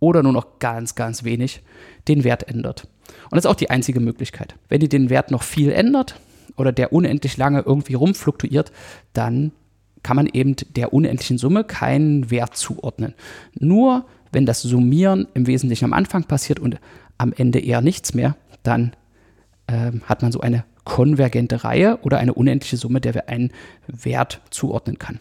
Oder 0.00 0.22
nur 0.22 0.32
noch 0.32 0.58
ganz, 0.58 0.94
ganz 0.94 1.24
wenig 1.24 1.62
den 2.08 2.24
Wert 2.24 2.48
ändert. 2.48 2.86
Und 3.24 3.36
das 3.36 3.44
ist 3.44 3.50
auch 3.50 3.56
die 3.56 3.70
einzige 3.70 4.00
Möglichkeit. 4.00 4.54
Wenn 4.68 4.80
ihr 4.80 4.88
den 4.88 5.10
Wert 5.10 5.30
noch 5.30 5.42
viel 5.42 5.70
ändert 5.70 6.20
oder 6.56 6.72
der 6.72 6.92
unendlich 6.92 7.36
lange 7.36 7.60
irgendwie 7.60 7.94
rumfluktuiert, 7.94 8.72
dann 9.12 9.52
kann 10.02 10.16
man 10.16 10.26
eben 10.26 10.56
der 10.76 10.92
unendlichen 10.92 11.38
Summe 11.38 11.64
keinen 11.64 12.30
Wert 12.30 12.56
zuordnen. 12.56 13.14
Nur 13.54 14.04
wenn 14.32 14.46
das 14.46 14.62
Summieren 14.62 15.26
im 15.34 15.46
Wesentlichen 15.46 15.86
am 15.86 15.92
Anfang 15.92 16.24
passiert 16.24 16.60
und 16.60 16.78
am 17.18 17.32
Ende 17.32 17.60
eher 17.60 17.80
nichts 17.80 18.14
mehr, 18.14 18.36
dann 18.62 18.92
ähm, 19.68 20.02
hat 20.06 20.22
man 20.22 20.32
so 20.32 20.40
eine 20.40 20.64
konvergente 20.84 21.64
Reihe 21.64 21.98
oder 22.02 22.18
eine 22.18 22.34
unendliche 22.34 22.76
Summe, 22.76 23.00
der 23.00 23.14
wir 23.14 23.28
einen 23.28 23.52
Wert 23.86 24.40
zuordnen 24.50 24.98
kann. 24.98 25.20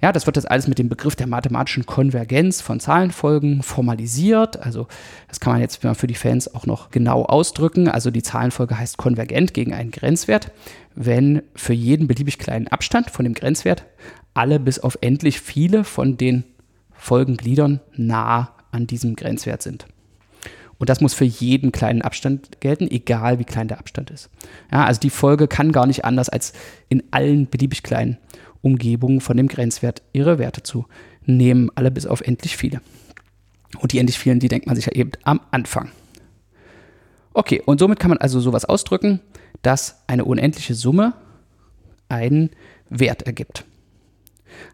Ja, 0.00 0.12
das 0.12 0.26
wird 0.26 0.36
jetzt 0.36 0.48
alles 0.48 0.68
mit 0.68 0.78
dem 0.78 0.88
Begriff 0.88 1.16
der 1.16 1.26
mathematischen 1.26 1.84
Konvergenz 1.84 2.60
von 2.60 2.78
Zahlenfolgen 2.78 3.64
formalisiert. 3.64 4.56
Also 4.64 4.86
das 5.26 5.40
kann 5.40 5.54
man 5.54 5.60
jetzt 5.60 5.84
für 5.84 6.06
die 6.06 6.14
Fans 6.14 6.54
auch 6.54 6.66
noch 6.66 6.90
genau 6.90 7.24
ausdrücken. 7.24 7.88
Also 7.88 8.12
die 8.12 8.22
Zahlenfolge 8.22 8.78
heißt 8.78 8.96
konvergent 8.96 9.54
gegen 9.54 9.74
einen 9.74 9.90
Grenzwert, 9.90 10.52
wenn 10.94 11.42
für 11.56 11.72
jeden 11.72 12.06
beliebig 12.06 12.38
kleinen 12.38 12.68
Abstand 12.68 13.10
von 13.10 13.24
dem 13.24 13.34
Grenzwert 13.34 13.86
alle 14.34 14.60
bis 14.60 14.78
auf 14.78 14.98
endlich 15.00 15.40
viele 15.40 15.82
von 15.82 16.16
den 16.16 16.44
Folgengliedern 16.92 17.80
nah 17.96 18.54
an 18.70 18.86
diesem 18.86 19.16
Grenzwert 19.16 19.62
sind. 19.62 19.86
Und 20.78 20.88
das 20.88 21.00
muss 21.00 21.14
für 21.14 21.24
jeden 21.24 21.72
kleinen 21.72 22.02
Abstand 22.02 22.60
gelten, 22.60 22.88
egal 22.88 23.38
wie 23.38 23.44
klein 23.44 23.68
der 23.68 23.78
Abstand 23.78 24.10
ist. 24.10 24.30
Ja, 24.70 24.84
also 24.84 25.00
die 25.00 25.10
Folge 25.10 25.48
kann 25.48 25.72
gar 25.72 25.86
nicht 25.86 26.04
anders 26.04 26.28
als 26.28 26.52
in 26.88 27.02
allen 27.10 27.48
beliebig 27.48 27.82
kleinen 27.82 28.16
Umgebungen 28.62 29.20
von 29.20 29.36
dem 29.36 29.48
Grenzwert 29.48 30.02
ihre 30.12 30.38
Werte 30.38 30.62
zu 30.62 30.86
nehmen, 31.24 31.70
alle 31.74 31.90
bis 31.90 32.06
auf 32.06 32.20
endlich 32.20 32.56
viele. 32.56 32.80
Und 33.80 33.92
die 33.92 33.98
endlich 33.98 34.18
vielen, 34.18 34.40
die 34.40 34.48
denkt 34.48 34.66
man 34.66 34.76
sich 34.76 34.86
ja 34.86 34.92
eben 34.92 35.10
am 35.24 35.40
Anfang. 35.50 35.90
Okay, 37.34 37.62
und 37.64 37.78
somit 37.78 38.00
kann 38.00 38.10
man 38.10 38.18
also 38.18 38.40
sowas 38.40 38.64
ausdrücken, 38.64 39.20
dass 39.62 40.02
eine 40.06 40.24
unendliche 40.24 40.74
Summe 40.74 41.12
einen 42.08 42.50
Wert 42.88 43.22
ergibt. 43.22 43.64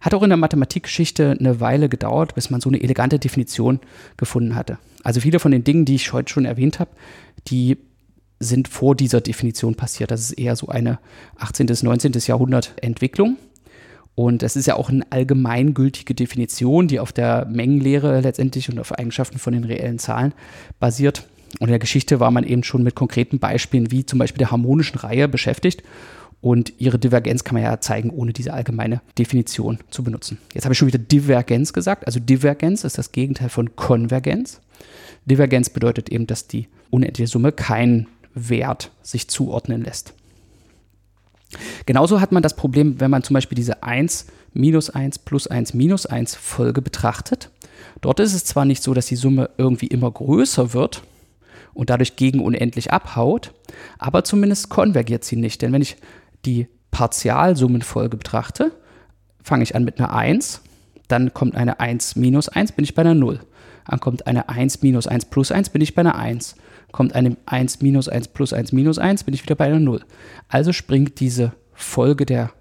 Hat 0.01 0.15
auch 0.15 0.23
in 0.23 0.31
der 0.31 0.37
Mathematikgeschichte 0.37 1.37
eine 1.39 1.61
Weile 1.61 1.89
gedauert, 1.89 2.35
bis 2.35 2.51
man 2.51 2.61
so 2.61 2.69
eine 2.69 2.83
elegante 2.83 3.19
Definition 3.19 3.81
gefunden 4.17 4.55
hatte. 4.55 4.79
Also 5.03 5.21
viele 5.21 5.39
von 5.39 5.53
den 5.53 5.65
Dingen, 5.65 5.85
die 5.85 5.97
ich 5.97 6.13
heute 6.13 6.33
schon 6.33 6.45
erwähnt 6.45 6.81
habe, 6.81 6.91
die 7.49 7.79
sind 8.41 8.69
vor 8.69 8.95
dieser 8.95 9.21
Definition 9.21 9.75
passiert. 9.75 10.11
Das 10.11 10.21
ist 10.21 10.33
eher 10.33 10.57
so 10.57 10.69
eine 10.69 10.99
18. 11.39 11.67
bis 11.67 11.83
19. 11.83 12.13
Jahrhundert 12.27 12.75
Entwicklung. 12.83 13.37
Und 14.15 14.43
das 14.43 14.55
ist 14.55 14.67
ja 14.67 14.77
auch 14.77 14.91
eine 14.91 15.05
allgemeingültige 15.11 16.15
Definition, 16.15 16.87
die 16.87 17.01
auf 17.01 17.13
der 17.13 17.47
Mengenlehre 17.47 18.21
letztendlich 18.21 18.71
und 18.71 18.79
auf 18.79 18.93
Eigenschaften 18.93 19.39
von 19.39 19.53
den 19.53 19.65
reellen 19.65 19.99
Zahlen 19.99 20.35
basiert. 20.79 21.27
Und 21.59 21.69
in 21.69 21.73
der 21.73 21.79
Geschichte 21.79 22.21
war 22.21 22.31
man 22.31 22.45
eben 22.45 22.63
schon 22.63 22.83
mit 22.83 22.95
konkreten 22.95 23.39
Beispielen 23.39 23.91
wie 23.91 24.07
zum 24.07 24.19
Beispiel 24.19 24.39
der 24.39 24.51
harmonischen 24.51 24.99
Reihe 24.99 25.29
beschäftigt. 25.29 25.83
Und 26.45 26.75
ihre 26.77 26.99
Divergenz 26.99 27.43
kann 27.43 27.55
man 27.55 27.63
ja 27.63 27.81
zeigen, 27.81 28.11
ohne 28.11 28.35
diese 28.35 28.53
allgemeine 28.53 29.01
Definition 29.17 29.79
zu 29.89 30.05
benutzen. 30.05 30.37
Jetzt 30.53 30.65
habe 30.65 30.75
ich 30.75 30.79
schon 30.79 30.89
wieder 30.89 30.99
Divergenz 30.99 31.73
gesagt. 31.73 32.07
Also 32.07 32.21
Divergenz 32.21 32.85
ist 32.85 32.99
das 32.99 33.13
Gegenteil 33.13 33.49
von 33.49 33.77
Konvergenz. 33.77 34.61
Divergenz 35.25 35.71
bedeutet 35.71 36.11
eben, 36.11 36.27
dass 36.27 36.47
die 36.47 36.69
unendliche 36.91 37.29
Summe 37.29 37.51
keinen 37.51 38.09
Wert 38.35 38.91
sich 39.01 39.29
zuordnen 39.29 39.83
lässt. 39.83 40.13
Genauso 41.87 42.21
hat 42.21 42.31
man 42.31 42.43
das 42.43 42.57
Problem, 42.57 43.01
wenn 43.01 43.11
man 43.11 43.23
zum 43.23 43.33
Beispiel 43.33 43.57
diese 43.57 43.83
1 43.83 44.27
minus 44.53 44.91
1 44.91 45.21
plus 45.21 45.47
1 45.47 45.73
minus 45.73 46.05
1 46.05 46.35
Folge 46.35 46.83
betrachtet. 46.83 47.49
Dort 48.03 48.21
ist 48.21 48.35
es 48.35 48.45
zwar 48.45 48.67
nicht 48.67 48.83
so, 48.83 48.93
dass 48.93 49.07
die 49.07 49.17
Summe 49.17 49.49
irgendwie 49.57 49.87
immer 49.87 50.11
größer 50.11 50.75
wird 50.75 51.05
und 51.73 51.89
dadurch 51.89 52.17
gegen 52.17 52.41
unendlich 52.41 52.93
abhaut, 52.93 53.55
aber 53.99 54.25
zumindest 54.25 54.69
konvergiert 54.69 55.25
sie 55.25 55.37
nicht. 55.37 55.63
Denn 55.63 55.73
wenn 55.73 55.81
ich 55.81 55.97
die 56.45 56.69
Partialsummenfolge 56.91 58.17
betrachte, 58.17 58.73
fange 59.43 59.63
ich 59.63 59.75
an 59.75 59.85
mit 59.85 59.99
einer 59.99 60.15
1, 60.15 60.63
dann 61.09 61.35
kommt 61.35 61.55
eine 61.55 61.81
1 61.81 62.17
minus 62.17 62.49
1, 62.49 62.73
bin 62.73 62.85
ich 62.85 62.95
bei 62.95 63.03
einer 63.03 63.15
0. 63.15 63.41
Dann 63.87 64.01
kommt 64.01 64.27
eine 64.27 64.49
1 64.49 64.83
minus 64.83 65.07
1 65.07 65.27
plus 65.27 65.53
1, 65.53 65.71
bin 65.71 65.83
ich 65.83 65.95
bei 65.95 66.01
einer 66.01 66.17
1 66.17 66.57
kommt 66.95 67.17
eine 67.17 67.37
1 67.47 67.83
minus 67.83 68.09
1 68.09 68.29
plus 68.29 68.53
1 68.53 68.71
minus 68.71 69.01
1, 69.01 69.25
bin 69.25 69.35
ich 69.35 69.43
wieder 69.43 69.57
bei 69.57 69.67
einer 69.67 69.81
0. 69.81 70.03
Also 70.49 70.73
springt 70.73 71.19
diese 71.19 71.53
Folge 71.75 72.25
der 72.25 72.53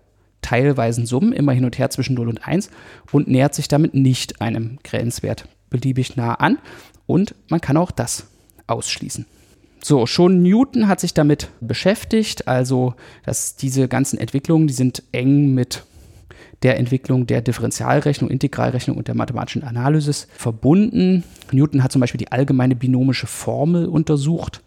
teilweisen 0.41 1.05
Summen 1.05 1.33
immer 1.33 1.51
hin 1.51 1.65
und 1.65 1.77
her 1.77 1.91
zwischen 1.91 2.15
0 2.15 2.29
und 2.29 2.47
1 2.47 2.71
und 3.11 3.27
nähert 3.27 3.53
sich 3.53 3.67
damit 3.67 3.93
nicht 3.93 4.41
einem 4.41 4.79
Grenzwert 4.83 5.47
beliebig 5.69 6.17
nah 6.17 6.33
an. 6.33 6.57
Und 7.05 7.35
man 7.47 7.61
kann 7.61 7.77
auch 7.77 7.91
das 7.91 8.25
ausschließen. 8.65 9.27
So, 9.83 10.05
schon 10.05 10.41
Newton 10.41 10.87
hat 10.87 11.01
sich 11.01 11.13
damit 11.13 11.49
beschäftigt, 11.59 12.47
also 12.47 12.95
dass 13.25 13.57
diese 13.57 13.89
ganzen 13.89 14.17
Entwicklungen, 14.17 14.67
die 14.67 14.73
sind 14.73 15.03
eng 15.11 15.53
mit 15.53 15.83
der 16.63 16.77
Entwicklung 16.77 17.27
der 17.27 17.41
Differentialrechnung, 17.41 18.29
Integralrechnung 18.29 18.95
und 18.95 19.09
der 19.09 19.15
mathematischen 19.15 19.63
Analysis 19.63 20.27
verbunden. 20.33 21.25
Newton 21.51 21.83
hat 21.83 21.91
zum 21.91 21.99
Beispiel 21.99 22.19
die 22.19 22.31
allgemeine 22.31 22.75
binomische 22.75 23.27
Formel 23.27 23.87
untersucht 23.87 24.61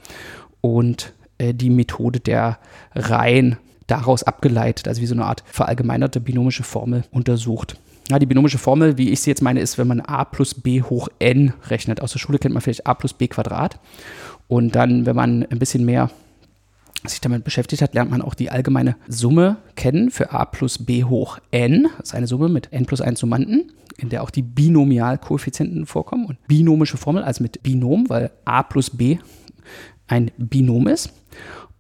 und 0.61 1.15
äh, 1.39 1.55
die 1.55 1.71
Methode 1.71 2.21
der 2.21 2.59
Reihen 2.95 3.57
daraus 3.87 4.23
abgeleitet, 4.23 4.87
also 4.87 5.01
wie 5.01 5.07
so 5.07 5.15
eine 5.15 5.25
Art 5.25 5.43
verallgemeinerte 5.47 6.21
binomische 6.21 6.65
Formel 6.65 7.05
untersucht. 7.11 7.79
Ja, 8.09 8.21
die 8.21 8.27
binomische 8.27 8.59
Formel, 8.59 8.99
wie 8.99 9.11
ich 9.11 9.21
sie 9.21 9.31
jetzt 9.31 9.43
meine, 9.43 9.61
ist, 9.61 9.79
wenn 9.79 9.89
man 9.89 10.01
a 10.01 10.25
plus 10.25 10.55
b 10.55 10.83
hoch 10.83 11.09
n 11.19 11.53
rechnet. 11.69 12.01
Aus 12.01 12.13
der 12.13 12.21
Schule 12.21 12.39
kennt 12.39 12.55
man 12.55 12.61
vielleicht 12.61 12.87
a 12.87 12.95
plus 12.95 13.13
b 13.13 13.27
Quadrat. 13.27 13.81
Und 14.47 14.77
dann, 14.77 15.07
wenn 15.07 15.17
man 15.17 15.45
ein 15.45 15.59
bisschen 15.59 15.85
mehr 15.85 16.11
sich 17.05 17.21
damit 17.21 17.45
beschäftigt 17.45 17.83
hat, 17.83 17.95
lernt 17.95 18.11
man 18.11 18.23
auch 18.23 18.35
die 18.35 18.51
allgemeine 18.51 18.97
Summe 19.09 19.57
kennen 19.75 20.11
für 20.11 20.31
a 20.33 20.45
plus 20.45 20.79
b 20.79 21.05
hoch 21.05 21.39
n. 21.51 21.89
Das 21.99 22.11
ist 22.11 22.15
eine 22.15 22.29
Summe 22.29 22.49
mit 22.49 22.73
n 22.73 22.87
plus 22.87 23.01
1 23.01 23.19
Summanden, 23.19 23.73
in 23.97 24.09
der 24.09 24.23
auch 24.23 24.31
die 24.31 24.43
Binomialkoeffizienten 24.43 25.87
vorkommen. 25.87 26.27
Und 26.27 26.47
binomische 26.47 26.97
Formel, 26.97 27.25
also 27.25 27.43
mit 27.43 27.63
Binom, 27.65 28.09
weil 28.09 28.31
a 28.45 28.63
plus 28.63 28.91
b 28.91 29.19
ein 30.07 30.31
Binom 30.37 30.87
ist. 30.87 31.13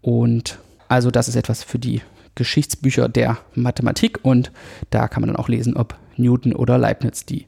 Und 0.01 0.59
also 0.89 1.13
das 1.13 1.29
ist 1.29 1.37
etwas 1.37 1.63
für 1.63 1.79
die 1.79 2.03
Geschichtsbücher 2.35 3.09
der 3.09 3.39
Mathematik. 3.55 4.19
Und 4.23 4.51
da 4.91 5.07
kann 5.07 5.21
man 5.21 5.29
dann 5.29 5.37
auch 5.37 5.49
lesen, 5.49 5.77
ob 5.77 5.97
Newton 6.19 6.55
oder 6.55 6.79
Leibniz 6.79 7.25
die 7.27 7.47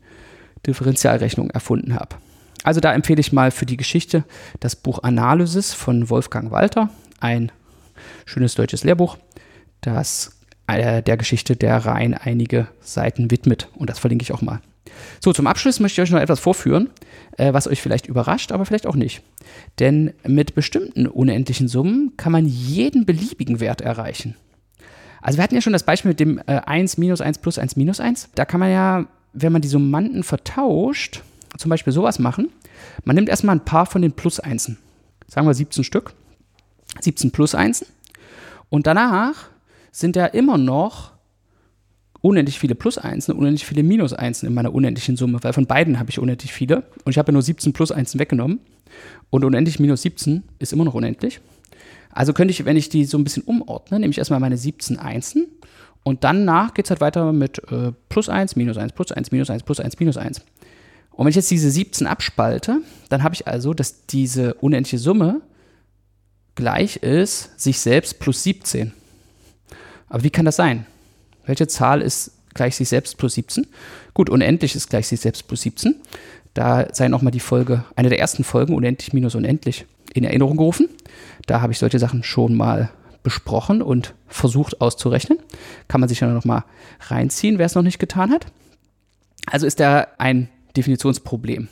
Differentialrechnung 0.67 1.51
erfunden 1.51 1.95
haben. 1.95 2.17
Also 2.65 2.81
da 2.81 2.93
empfehle 2.93 3.21
ich 3.21 3.33
mal 3.33 3.51
für 3.51 3.67
die 3.67 3.77
Geschichte 3.77 4.25
das 4.61 4.77
Buch 4.77 5.03
Analysis 5.03 5.73
von 5.73 6.11
Wolfgang 6.11 6.51
Walter, 6.51 6.91
ein 7.21 7.53
schönes 8.27 8.55
deutsches 8.55 8.85
Lehrbuch, 8.85 9.17
das 9.81 10.39
äh, 10.67 11.03
der 11.03 11.17
Geschichte 11.17 11.57
der 11.57 11.79
Reihen 11.79 12.15
einige 12.15 12.69
Seiten 12.81 13.31
widmet. 13.31 13.69
Und 13.77 13.91
das 13.91 13.99
verlinke 13.99 14.23
ich 14.23 14.33
auch 14.33 14.43
mal. 14.43 14.61
So, 15.21 15.33
zum 15.33 15.47
Abschluss 15.47 15.81
möchte 15.81 16.01
ich 16.01 16.09
euch 16.09 16.13
noch 16.13 16.21
etwas 16.21 16.41
vorführen, 16.41 16.91
äh, 17.37 17.53
was 17.53 17.69
euch 17.69 17.81
vielleicht 17.81 18.07
überrascht, 18.07 18.53
aber 18.53 18.65
vielleicht 18.65 18.87
auch 18.87 18.97
nicht. 18.97 19.23
Denn 19.79 20.13
mit 20.27 20.55
bestimmten 20.55 21.07
unendlichen 21.07 21.69
Summen 21.69 22.13
kann 22.17 22.33
man 22.33 22.47
jeden 22.47 23.07
beliebigen 23.07 23.61
Wert 23.61 23.81
erreichen. 23.81 24.37
Also 25.21 25.39
wir 25.39 25.43
hatten 25.43 25.55
ja 25.55 25.61
schon 25.61 25.73
das 25.73 25.83
Beispiel 25.83 26.11
mit 26.11 26.21
dem 26.21 26.39
äh, 26.47 26.61
1 26.65 26.99
minus 26.99 27.21
1 27.21 27.39
plus 27.39 27.59
1 27.59 27.77
minus 27.77 28.01
1. 28.01 28.31
Da 28.35 28.45
kann 28.45 28.61
man 28.61 28.71
ja, 28.71 29.07
wenn 29.33 29.53
man 29.53 29.63
die 29.63 29.69
Summanden 29.69 30.23
vertauscht, 30.23 31.23
zum 31.57 31.71
Beispiel 31.71 31.93
sowas 31.93 32.19
machen. 32.19 32.51
Man 33.05 33.17
nimmt 33.17 33.29
erstmal 33.29 33.57
ein 33.57 33.65
paar 33.65 33.87
von 33.87 34.03
den 34.03 34.13
Plus 34.13 34.41
1. 34.41 34.73
Sagen 35.27 35.47
wir 35.47 35.55
17 35.55 35.85
Stück. 35.85 36.13
17 37.01 37.31
plus 37.31 37.55
1. 37.55 37.87
Und 38.71 38.87
danach 38.87 39.49
sind 39.91 40.17
ja 40.17 40.27
immer 40.27 40.59
noch 40.59 41.13
unendlich 42.21 42.59
viele 42.59 42.75
Plus 42.75 42.99
1 42.99 43.29
und 43.29 43.39
unendlich 43.39 43.67
viele 43.67 43.83
Minus 43.83 44.13
1 44.13 44.43
in 44.43 44.55
meiner 44.55 44.75
unendlichen 44.75 45.17
Summe, 45.17 45.39
weil 45.43 45.53
von 45.53 45.67
beiden 45.67 45.99
habe 45.99 46.11
ich 46.11 46.19
unendlich 46.19 46.53
viele. 46.53 46.85
Und 47.05 47.11
ich 47.11 47.19
habe 47.19 47.31
ja 47.31 47.35
nur 47.35 47.43
17 47.43 47.73
plus 47.73 47.93
1 47.93 48.19
weggenommen. 48.19 48.61
Und 49.31 49.45
unendlich 49.45 49.79
minus 49.79 50.03
17 50.03 50.43
ist 50.59 50.73
immer 50.73 50.85
noch 50.85 50.95
unendlich. 50.95 51.41
Also 52.11 52.33
könnte 52.33 52.53
ich, 52.53 52.65
wenn 52.65 52.77
ich 52.77 52.89
die 52.89 53.05
so 53.05 53.19
ein 53.19 53.25
bisschen 53.25 53.43
umordne, 53.43 54.01
nehme 54.01 54.11
ich 54.11 54.19
erstmal 54.19 54.41
meine 54.41 54.57
17 54.57 54.99
Einsen 54.99 55.47
und 56.03 56.25
danach 56.25 56.75
geht 56.75 56.87
es 56.87 56.91
halt 56.91 57.01
weiter 57.01 57.33
mit 57.33 57.61
äh, 57.71 57.93
plus 58.09 58.29
1, 58.29 58.57
minus 58.57 58.79
1, 58.79 58.93
plus 58.93 59.13
1, 59.13 59.31
minus 59.31 59.51
1, 59.51 59.63
plus 59.63 59.79
1, 59.79 60.01
minus 60.01 60.17
1. 60.17 60.41
Und 61.11 61.25
wenn 61.25 61.31
ich 61.31 61.37
jetzt 61.37 61.51
diese 61.51 61.71
17 61.71 62.07
abspalte, 62.07 62.81
dann 63.09 63.23
habe 63.23 63.35
ich 63.35 63.47
also, 63.47 63.75
dass 63.75 64.07
diese 64.07 64.55
unendliche 64.55 64.99
Summe 64.99 65.43
gleich 66.55 66.97
ist 66.97 67.61
sich 67.61 67.79
selbst 67.81 68.19
plus 68.21 68.43
17. 68.43 68.93
Aber 70.09 70.25
wie 70.25 70.31
kann 70.31 70.45
das 70.45 70.57
sein? 70.57 70.87
Welche 71.49 71.67
Zahl 71.67 72.03
ist 72.03 72.33
gleich 72.53 72.77
sich 72.77 72.91
selbst 72.91 73.17
plus 73.17 73.35
17? 73.35 73.67
Gut, 74.13 74.29
unendlich 74.29 74.77
ist 74.77 74.91
gleich 74.91 75.09
sich 75.09 75.21
selbst 75.21 75.49
plus 75.49 75.63
17. 75.63 75.97
Da 76.53 76.87
sei 76.93 77.09
nochmal 77.09 77.31
die 77.31 77.41
Folge, 77.41 77.85
eine 77.97 78.11
der 78.11 78.19
ersten 78.19 78.45
Folgen, 78.45 78.75
unendlich 78.75 79.15
minus 79.15 79.35
unendlich, 79.35 79.87
in 80.13 80.25
Erinnerung 80.25 80.59
gerufen. 80.59 80.91
Da 81.47 81.63
habe 81.63 81.73
ich 81.73 81.79
solche 81.79 81.99
Sachen 81.99 82.23
schon 82.23 82.55
mal 82.55 82.91
besprochen 83.23 83.81
und 83.81 84.15
versucht 84.27 84.83
auszurechnen. 84.83 85.39
Kann 85.89 86.01
man 86.01 86.09
sich 86.09 86.21
ja 86.21 86.29
nochmal 86.29 86.65
reinziehen, 87.01 87.59
wer 87.59 87.67
es 87.67 87.75
noch 87.75 87.83
nicht 87.83 87.99
getan 87.99 88.31
hat. 88.31 88.47
Also 89.47 89.67
ist 89.67 89.81
da 89.81 90.07
ein 90.19 90.51
Definitionsproblem. 90.77 91.69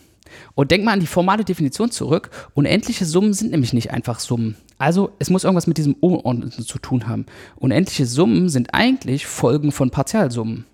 Und 0.54 0.70
denk 0.70 0.84
mal 0.84 0.92
an 0.92 1.00
die 1.00 1.06
formale 1.06 1.44
Definition 1.44 1.90
zurück. 1.90 2.30
Unendliche 2.54 3.04
Summen 3.04 3.32
sind 3.32 3.50
nämlich 3.50 3.72
nicht 3.72 3.90
einfach 3.90 4.20
Summen. 4.20 4.56
Also 4.78 5.10
es 5.18 5.30
muss 5.30 5.44
irgendwas 5.44 5.66
mit 5.66 5.78
diesem 5.78 5.94
Unordneten 5.94 6.64
zu 6.64 6.78
tun 6.78 7.08
haben. 7.08 7.26
Unendliche 7.56 8.06
Summen 8.06 8.48
sind 8.48 8.74
eigentlich 8.74 9.26
Folgen 9.26 9.72
von 9.72 9.90
Partialsummen. 9.90 10.64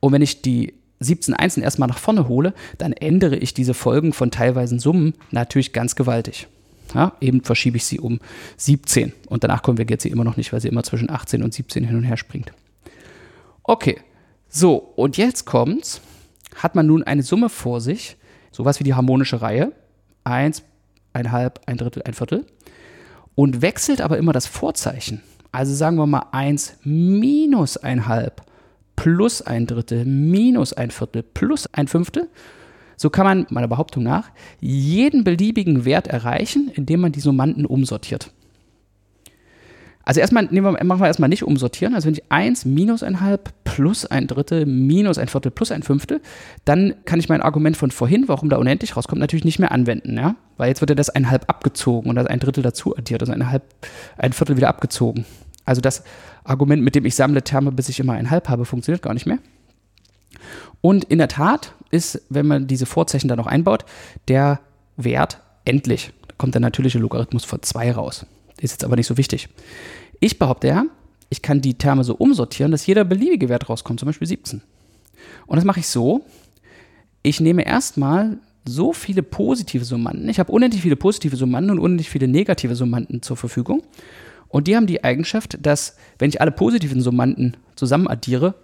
Und 0.00 0.12
wenn 0.12 0.22
ich 0.22 0.42
die 0.42 0.74
17 1.00 1.34
Einsen 1.34 1.62
erstmal 1.62 1.88
nach 1.88 1.98
vorne 1.98 2.28
hole, 2.28 2.54
dann 2.78 2.92
ändere 2.92 3.36
ich 3.36 3.54
diese 3.54 3.74
Folgen 3.74 4.12
von 4.12 4.30
teilweisen 4.30 4.78
Summen 4.78 5.14
natürlich 5.30 5.72
ganz 5.72 5.96
gewaltig. 5.96 6.46
Ja, 6.94 7.12
eben 7.20 7.42
verschiebe 7.42 7.76
ich 7.76 7.84
sie 7.84 8.00
um 8.00 8.20
17 8.56 9.12
und 9.28 9.44
danach 9.44 9.62
konvergiert 9.62 10.00
sie 10.00 10.08
immer 10.08 10.24
noch 10.24 10.36
nicht, 10.36 10.52
weil 10.52 10.60
sie 10.60 10.68
immer 10.68 10.82
zwischen 10.82 11.08
18 11.08 11.42
und 11.42 11.54
17 11.54 11.84
hin 11.84 11.96
und 11.96 12.02
her 12.02 12.16
springt. 12.16 12.52
Okay, 13.62 13.98
so 14.48 14.74
und 14.96 15.16
jetzt 15.16 15.44
kommt's. 15.44 16.00
Hat 16.56 16.74
man 16.74 16.86
nun 16.86 17.04
eine 17.04 17.22
Summe 17.22 17.48
vor 17.48 17.80
sich, 17.80 18.16
sowas 18.50 18.80
wie 18.80 18.84
die 18.84 18.94
harmonische 18.94 19.40
Reihe, 19.40 19.72
1, 20.24 20.62
1,5, 21.14 21.52
ein 21.66 21.76
Drittel, 21.76 22.02
ein 22.04 22.14
Viertel, 22.14 22.46
und 23.34 23.62
wechselt 23.62 24.00
aber 24.00 24.18
immer 24.18 24.32
das 24.32 24.46
Vorzeichen. 24.46 25.22
Also 25.52 25.74
sagen 25.74 25.96
wir 25.96 26.06
mal 26.06 26.26
1 26.32 26.78
minus 26.84 27.82
1,5 27.82 28.32
plus 28.96 29.42
ein 29.42 29.66
Drittel 29.66 30.04
minus 30.04 30.72
ein 30.72 30.90
Viertel 30.90 31.22
plus 31.22 31.66
ein 31.72 31.88
Fünftel. 31.88 32.28
So 32.96 33.08
kann 33.08 33.24
man 33.24 33.46
meiner 33.48 33.66
Behauptung 33.66 34.02
nach 34.02 34.30
jeden 34.60 35.24
beliebigen 35.24 35.86
Wert 35.86 36.06
erreichen, 36.06 36.70
indem 36.74 37.00
man 37.00 37.12
die 37.12 37.20
Summanden 37.20 37.64
umsortiert. 37.64 38.30
Also 40.04 40.20
erstmal 40.20 40.44
nehmen 40.44 40.74
wir, 40.74 40.84
machen 40.84 41.00
wir 41.00 41.06
erstmal 41.06 41.28
nicht 41.28 41.44
umsortieren. 41.44 41.94
Also 41.94 42.06
wenn 42.06 42.14
ich 42.14 42.22
1 42.30 42.64
minus 42.64 43.02
ein 43.02 43.20
halb 43.20 43.50
plus 43.64 44.06
ein 44.06 44.26
Drittel 44.26 44.66
minus 44.66 45.18
ein 45.18 45.28
Viertel 45.28 45.50
plus 45.50 45.70
ein 45.70 45.82
Fünftel, 45.82 46.20
dann 46.64 46.94
kann 47.04 47.20
ich 47.20 47.28
mein 47.28 47.42
Argument 47.42 47.76
von 47.76 47.90
vorhin, 47.90 48.26
warum 48.26 48.48
da 48.48 48.56
unendlich 48.56 48.96
rauskommt, 48.96 49.20
natürlich 49.20 49.44
nicht 49.44 49.58
mehr 49.58 49.72
anwenden. 49.72 50.16
Ja? 50.16 50.36
Weil 50.56 50.68
jetzt 50.68 50.80
wird 50.80 50.90
ja 50.90 50.94
das 50.94 51.10
ein 51.10 51.30
halb 51.30 51.48
abgezogen 51.48 52.08
und 52.08 52.16
das 52.16 52.26
ein 52.26 52.40
Drittel 52.40 52.62
dazu 52.62 52.96
addiert, 52.96 53.22
also 53.22 53.32
ein 53.32 53.50
halb, 53.50 53.62
ein 54.16 54.32
Viertel 54.32 54.56
wieder 54.56 54.68
abgezogen. 54.68 55.26
Also 55.64 55.80
das 55.80 56.02
Argument, 56.44 56.82
mit 56.82 56.94
dem 56.94 57.04
ich 57.04 57.14
sammle 57.14 57.42
Terme, 57.42 57.70
bis 57.70 57.88
ich 57.88 58.00
immer 58.00 58.14
ein 58.14 58.30
halb 58.30 58.48
habe, 58.48 58.64
funktioniert 58.64 59.02
gar 59.02 59.14
nicht 59.14 59.26
mehr. 59.26 59.38
Und 60.80 61.04
in 61.04 61.18
der 61.18 61.28
Tat 61.28 61.74
ist, 61.90 62.22
wenn 62.30 62.46
man 62.46 62.66
diese 62.66 62.86
Vorzeichen 62.86 63.28
da 63.28 63.36
noch 63.36 63.46
einbaut, 63.46 63.84
der 64.28 64.60
Wert 64.96 65.40
endlich. 65.64 66.12
Da 66.26 66.34
kommt 66.38 66.54
der 66.54 66.60
natürliche 66.60 66.98
Logarithmus 66.98 67.44
von 67.44 67.62
2 67.62 67.92
raus. 67.92 68.26
Ist 68.60 68.72
jetzt 68.72 68.84
aber 68.84 68.96
nicht 68.96 69.06
so 69.06 69.16
wichtig. 69.16 69.48
Ich 70.20 70.38
behaupte 70.38 70.68
ja, 70.68 70.84
ich 71.30 71.42
kann 71.42 71.60
die 71.60 71.74
Terme 71.74 72.04
so 72.04 72.14
umsortieren, 72.14 72.72
dass 72.72 72.86
jeder 72.86 73.04
beliebige 73.04 73.48
Wert 73.48 73.68
rauskommt, 73.68 74.00
zum 74.00 74.06
Beispiel 74.06 74.28
17. 74.28 74.60
Und 75.46 75.56
das 75.56 75.64
mache 75.64 75.80
ich 75.80 75.86
so, 75.86 76.24
ich 77.22 77.40
nehme 77.40 77.64
erstmal 77.64 78.38
so 78.66 78.92
viele 78.92 79.22
positive 79.22 79.84
Summanden. 79.84 80.28
Ich 80.28 80.38
habe 80.38 80.52
unendlich 80.52 80.82
viele 80.82 80.96
positive 80.96 81.36
Summanden 81.36 81.70
und 81.70 81.78
unendlich 81.78 82.10
viele 82.10 82.28
negative 82.28 82.74
Summanden 82.74 83.22
zur 83.22 83.36
Verfügung. 83.36 83.82
Und 84.48 84.66
die 84.66 84.76
haben 84.76 84.86
die 84.86 85.04
Eigenschaft, 85.04 85.58
dass, 85.62 85.96
wenn 86.18 86.28
ich 86.28 86.40
alle 86.40 86.50
positiven 86.50 87.00
Summanden 87.00 87.56
zusammen 87.76 88.08
addiere, 88.08 88.54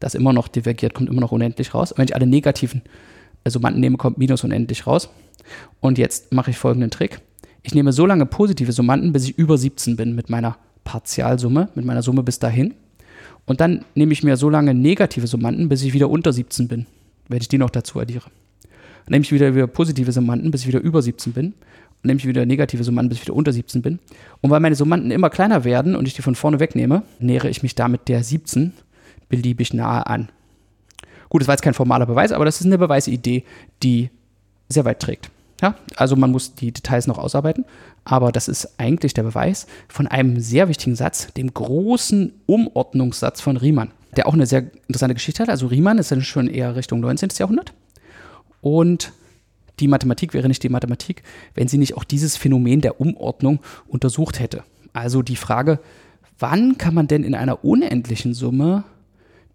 das 0.00 0.14
immer 0.14 0.32
noch 0.32 0.48
divergiert, 0.48 0.92
kommt 0.92 1.08
immer 1.08 1.20
noch 1.20 1.32
unendlich 1.32 1.72
raus. 1.72 1.92
Und 1.92 1.98
wenn 1.98 2.06
ich 2.06 2.14
alle 2.14 2.26
negativen 2.26 2.82
Summanden 3.46 3.80
nehme, 3.80 3.96
kommt 3.96 4.18
minus 4.18 4.44
unendlich 4.44 4.86
raus. 4.86 5.08
Und 5.80 5.96
jetzt 5.96 6.32
mache 6.32 6.50
ich 6.50 6.58
folgenden 6.58 6.90
Trick. 6.90 7.20
Ich 7.66 7.74
nehme 7.74 7.92
so 7.92 8.06
lange 8.06 8.26
positive 8.26 8.70
Summanden, 8.70 9.12
bis 9.12 9.24
ich 9.24 9.36
über 9.36 9.58
17 9.58 9.96
bin 9.96 10.14
mit 10.14 10.30
meiner 10.30 10.56
Partialsumme, 10.84 11.68
mit 11.74 11.84
meiner 11.84 12.00
Summe 12.00 12.22
bis 12.22 12.38
dahin. 12.38 12.74
Und 13.44 13.60
dann 13.60 13.84
nehme 13.96 14.12
ich 14.12 14.22
mir 14.22 14.36
so 14.36 14.48
lange 14.48 14.72
negative 14.72 15.26
Summanden, 15.26 15.68
bis 15.68 15.82
ich 15.82 15.92
wieder 15.92 16.08
unter 16.08 16.32
17 16.32 16.68
bin, 16.68 16.86
wenn 17.26 17.40
ich 17.40 17.48
die 17.48 17.58
noch 17.58 17.70
dazu 17.70 17.98
addiere. 17.98 18.26
Dann 18.62 19.10
nehme 19.10 19.24
ich 19.24 19.32
wieder, 19.32 19.52
wieder 19.52 19.66
positive 19.66 20.12
Summanden, 20.12 20.52
bis 20.52 20.60
ich 20.60 20.68
wieder 20.68 20.78
über 20.78 21.02
17 21.02 21.32
bin. 21.32 21.46
Und 21.46 22.04
nehme 22.04 22.18
ich 22.20 22.26
wieder 22.28 22.46
negative 22.46 22.84
Summanden, 22.84 23.08
bis 23.08 23.18
ich 23.18 23.24
wieder 23.24 23.34
unter 23.34 23.52
17 23.52 23.82
bin. 23.82 23.98
Und 24.42 24.50
weil 24.50 24.60
meine 24.60 24.76
Summanden 24.76 25.10
immer 25.10 25.28
kleiner 25.28 25.64
werden 25.64 25.96
und 25.96 26.06
ich 26.06 26.14
die 26.14 26.22
von 26.22 26.36
vorne 26.36 26.60
wegnehme, 26.60 27.02
nähere 27.18 27.48
ich 27.48 27.64
mich 27.64 27.74
damit 27.74 28.06
der 28.06 28.22
17 28.22 28.74
beliebig 29.28 29.74
nahe 29.74 30.06
an. 30.06 30.28
Gut, 31.30 31.40
das 31.40 31.48
war 31.48 31.54
jetzt 31.54 31.62
kein 31.62 31.74
formaler 31.74 32.06
Beweis, 32.06 32.30
aber 32.30 32.44
das 32.44 32.60
ist 32.60 32.66
eine 32.66 32.78
Beweisidee, 32.78 33.42
die 33.82 34.10
sehr 34.68 34.84
weit 34.84 35.00
trägt. 35.00 35.30
Ja, 35.60 35.74
also 35.96 36.16
man 36.16 36.32
muss 36.32 36.54
die 36.54 36.72
Details 36.72 37.06
noch 37.06 37.18
ausarbeiten, 37.18 37.64
aber 38.04 38.30
das 38.30 38.46
ist 38.46 38.78
eigentlich 38.78 39.14
der 39.14 39.22
Beweis 39.22 39.66
von 39.88 40.06
einem 40.06 40.40
sehr 40.40 40.68
wichtigen 40.68 40.96
Satz, 40.96 41.32
dem 41.32 41.52
großen 41.52 42.32
Umordnungssatz 42.44 43.40
von 43.40 43.56
Riemann, 43.56 43.90
der 44.16 44.26
auch 44.26 44.34
eine 44.34 44.46
sehr 44.46 44.64
interessante 44.86 45.14
Geschichte 45.14 45.42
hat. 45.42 45.48
Also 45.48 45.66
Riemann 45.66 45.98
ist 45.98 46.12
dann 46.12 46.22
schon 46.22 46.48
eher 46.48 46.76
Richtung 46.76 47.00
19. 47.00 47.30
Jahrhundert 47.38 47.72
und 48.60 49.12
die 49.80 49.88
Mathematik 49.88 50.34
wäre 50.34 50.48
nicht 50.48 50.62
die 50.62 50.68
Mathematik, 50.68 51.22
wenn 51.54 51.68
sie 51.68 51.78
nicht 51.78 51.96
auch 51.96 52.04
dieses 52.04 52.36
Phänomen 52.36 52.80
der 52.80 53.00
Umordnung 53.00 53.60
untersucht 53.86 54.40
hätte. 54.40 54.62
Also 54.92 55.22
die 55.22 55.36
Frage, 55.36 55.80
wann 56.38 56.78
kann 56.78 56.94
man 56.94 57.08
denn 57.08 57.24
in 57.24 57.34
einer 57.34 57.64
unendlichen 57.64 58.34
Summe 58.34 58.84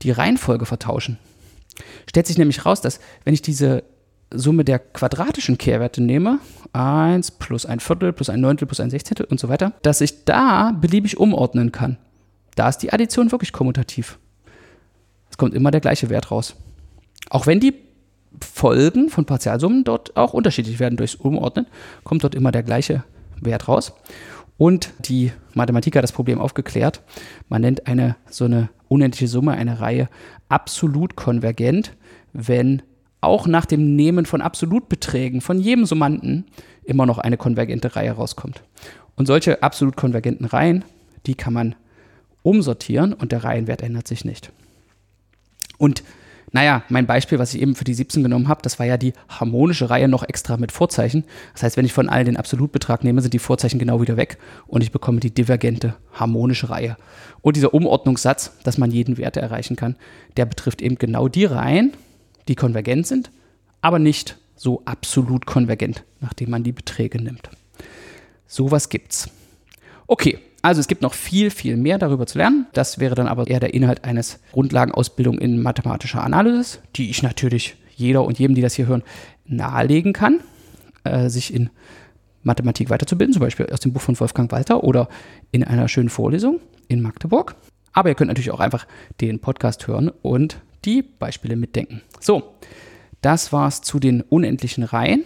die 0.01 0.11
Reihenfolge 0.11 0.65
vertauschen? 0.65 1.17
Stellt 2.07 2.27
sich 2.27 2.37
nämlich 2.37 2.65
raus, 2.65 2.81
dass 2.81 2.99
wenn 3.23 3.33
ich 3.33 3.41
diese 3.41 3.83
Summe 4.33 4.63
der 4.63 4.79
quadratischen 4.79 5.57
Kehrwerte 5.57 6.01
nehme, 6.01 6.39
1 6.73 7.31
plus 7.31 7.65
ein 7.65 7.79
Viertel 7.79 8.13
plus 8.13 8.29
ein 8.29 8.41
Neuntel 8.41 8.65
plus 8.65 8.79
ein 8.79 8.89
Sechzehntel 8.89 9.25
und 9.25 9.39
so 9.39 9.49
weiter, 9.49 9.73
dass 9.81 10.01
ich 10.01 10.25
da 10.25 10.71
beliebig 10.71 11.17
umordnen 11.17 11.71
kann. 11.71 11.97
Da 12.55 12.69
ist 12.69 12.79
die 12.79 12.93
Addition 12.93 13.31
wirklich 13.31 13.51
kommutativ. 13.51 14.19
Es 15.29 15.37
kommt 15.37 15.53
immer 15.53 15.71
der 15.71 15.81
gleiche 15.81 16.09
Wert 16.09 16.31
raus. 16.31 16.55
Auch 17.29 17.47
wenn 17.47 17.59
die 17.59 17.73
Folgen 18.39 19.09
von 19.09 19.25
Partialsummen 19.25 19.83
dort 19.83 20.15
auch 20.15 20.33
unterschiedlich 20.33 20.79
werden 20.79 20.97
durchs 20.97 21.15
Umordnen, 21.15 21.67
kommt 22.03 22.23
dort 22.23 22.35
immer 22.35 22.51
der 22.51 22.63
gleiche 22.63 23.03
Wert 23.41 23.67
raus. 23.67 23.93
Und 24.57 24.91
die 24.99 25.31
Mathematiker 25.53 25.97
hat 25.97 26.03
das 26.03 26.11
Problem 26.11 26.39
aufgeklärt. 26.39 27.01
Man 27.49 27.61
nennt 27.61 27.87
eine 27.87 28.15
so 28.29 28.45
eine 28.45 28.69
unendliche 28.87 29.27
Summe, 29.27 29.53
eine 29.53 29.79
Reihe 29.79 30.07
absolut 30.49 31.15
konvergent, 31.15 31.93
wenn 32.33 32.81
auch 33.21 33.47
nach 33.47 33.65
dem 33.65 33.95
Nehmen 33.95 34.25
von 34.25 34.41
Absolutbeträgen 34.41 35.41
von 35.41 35.59
jedem 35.59 35.85
Summanden 35.85 36.45
immer 36.83 37.05
noch 37.05 37.19
eine 37.19 37.37
konvergente 37.37 37.95
Reihe 37.95 38.11
rauskommt. 38.11 38.63
Und 39.15 39.27
solche 39.27 39.61
absolut 39.61 39.95
konvergenten 39.95 40.45
Reihen, 40.45 40.83
die 41.27 41.35
kann 41.35 41.53
man 41.53 41.75
umsortieren 42.43 43.13
und 43.13 43.31
der 43.31 43.43
Reihenwert 43.43 43.83
ändert 43.83 44.07
sich 44.07 44.25
nicht. 44.25 44.51
Und 45.77 46.03
naja, 46.53 46.83
mein 46.89 47.05
Beispiel, 47.05 47.39
was 47.39 47.53
ich 47.53 47.61
eben 47.61 47.75
für 47.75 47.85
die 47.85 47.93
17 47.93 48.23
genommen 48.23 48.49
habe, 48.49 48.61
das 48.61 48.77
war 48.77 48.85
ja 48.85 48.97
die 48.97 49.13
harmonische 49.29 49.89
Reihe 49.89 50.09
noch 50.09 50.23
extra 50.23 50.57
mit 50.57 50.73
Vorzeichen. 50.73 51.23
Das 51.53 51.63
heißt, 51.63 51.77
wenn 51.77 51.85
ich 51.85 51.93
von 51.93 52.09
allen 52.09 52.25
den 52.25 52.35
Absolutbetrag 52.35 53.05
nehme, 53.05 53.21
sind 53.21 53.33
die 53.33 53.39
Vorzeichen 53.39 53.79
genau 53.79 54.01
wieder 54.01 54.17
weg 54.17 54.37
und 54.67 54.81
ich 54.83 54.91
bekomme 54.91 55.21
die 55.21 55.33
divergente 55.33 55.95
harmonische 56.11 56.69
Reihe. 56.69 56.97
Und 57.41 57.55
dieser 57.55 57.73
Umordnungssatz, 57.73 58.57
dass 58.63 58.77
man 58.77 58.91
jeden 58.91 59.17
Wert 59.17 59.37
erreichen 59.37 59.77
kann, 59.77 59.95
der 60.35 60.45
betrifft 60.45 60.81
eben 60.81 60.97
genau 60.97 61.29
die 61.29 61.45
Reihen, 61.45 61.93
die 62.47 62.55
konvergent 62.55 63.07
sind, 63.07 63.31
aber 63.81 63.99
nicht 63.99 64.37
so 64.55 64.81
absolut 64.85 65.45
konvergent, 65.45 66.03
nachdem 66.19 66.51
man 66.51 66.63
die 66.63 66.71
Beträge 66.71 67.21
nimmt. 67.21 67.49
Sowas 68.45 68.89
gibt's. 68.89 69.29
Okay, 70.07 70.39
also 70.61 70.79
es 70.79 70.87
gibt 70.87 71.01
noch 71.01 71.13
viel, 71.13 71.49
viel 71.49 71.77
mehr 71.77 71.97
darüber 71.97 72.27
zu 72.27 72.37
lernen. 72.37 72.67
Das 72.73 72.99
wäre 72.99 73.15
dann 73.15 73.27
aber 73.27 73.47
eher 73.47 73.59
der 73.59 73.73
Inhalt 73.73 74.03
eines 74.03 74.39
Grundlagenausbildung 74.51 75.39
in 75.39 75.61
mathematischer 75.61 76.23
Analysis, 76.23 76.79
die 76.95 77.09
ich 77.09 77.23
natürlich 77.23 77.75
jeder 77.95 78.23
und 78.23 78.37
jedem, 78.37 78.55
die 78.55 78.61
das 78.61 78.75
hier 78.75 78.87
hören, 78.87 79.03
nahelegen 79.45 80.13
kann, 80.13 80.41
äh, 81.03 81.29
sich 81.29 81.53
in 81.53 81.69
Mathematik 82.43 82.89
weiterzubilden, 82.89 83.33
zum 83.33 83.41
Beispiel 83.41 83.67
aus 83.71 83.79
dem 83.79 83.93
Buch 83.93 84.01
von 84.01 84.19
Wolfgang 84.19 84.51
Walter 84.51 84.83
oder 84.83 85.09
in 85.51 85.63
einer 85.63 85.87
schönen 85.87 86.09
Vorlesung 86.09 86.59
in 86.87 87.01
Magdeburg. 87.01 87.55
Aber 87.93 88.09
ihr 88.09 88.15
könnt 88.15 88.29
natürlich 88.29 88.51
auch 88.51 88.59
einfach 88.59 88.87
den 89.19 89.39
Podcast 89.39 89.87
hören 89.87 90.09
und 90.21 90.61
die 90.85 91.01
Beispiele 91.01 91.55
mitdenken. 91.55 92.01
So, 92.19 92.55
das 93.21 93.53
war's 93.53 93.81
zu 93.81 93.99
den 93.99 94.21
unendlichen 94.21 94.83
Reihen. 94.83 95.23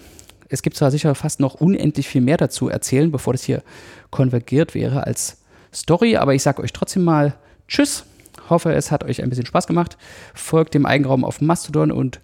Es 0.49 0.61
gibt 0.61 0.75
zwar 0.75 0.91
sicher 0.91 1.15
fast 1.15 1.39
noch 1.39 1.55
unendlich 1.55 2.07
viel 2.07 2.21
mehr 2.21 2.37
dazu 2.37 2.69
erzählen, 2.69 3.11
bevor 3.11 3.33
das 3.33 3.43
hier 3.43 3.63
konvergiert 4.11 4.75
wäre 4.75 5.05
als 5.05 5.41
Story, 5.73 6.17
aber 6.17 6.33
ich 6.33 6.43
sage 6.43 6.61
euch 6.61 6.73
trotzdem 6.73 7.03
mal 7.03 7.35
Tschüss. 7.67 8.05
Hoffe, 8.49 8.73
es 8.73 8.91
hat 8.91 9.03
euch 9.03 9.23
ein 9.23 9.29
bisschen 9.29 9.45
Spaß 9.45 9.65
gemacht. 9.65 9.97
Folgt 10.33 10.73
dem 10.73 10.85
Eigenraum 10.85 11.23
auf 11.25 11.41
Mastodon 11.41 11.91
und 11.91 12.19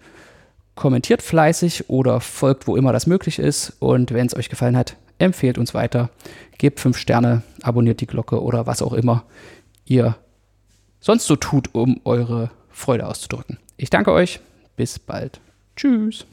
kommentiert 0.74 1.20
fleißig 1.20 1.90
oder 1.90 2.20
folgt, 2.20 2.66
wo 2.66 2.76
immer 2.76 2.92
das 2.92 3.06
möglich 3.06 3.38
ist. 3.38 3.76
Und 3.80 4.12
wenn 4.12 4.26
es 4.26 4.36
euch 4.36 4.48
gefallen 4.48 4.76
hat, 4.76 4.96
empfehlt 5.18 5.58
uns 5.58 5.74
weiter, 5.74 6.10
gebt 6.58 6.80
fünf 6.80 6.96
Sterne, 6.96 7.42
abonniert 7.62 8.00
die 8.00 8.06
Glocke 8.06 8.40
oder 8.40 8.66
was 8.66 8.82
auch 8.82 8.92
immer 8.92 9.24
ihr 9.84 10.16
sonst 11.00 11.26
so 11.26 11.36
tut, 11.36 11.74
um 11.74 12.00
eure 12.04 12.50
Freude 12.82 13.06
auszudrücken. 13.06 13.58
Ich 13.76 13.90
danke 13.90 14.12
euch. 14.12 14.40
Bis 14.76 14.98
bald. 14.98 15.40
Tschüss. 15.76 16.26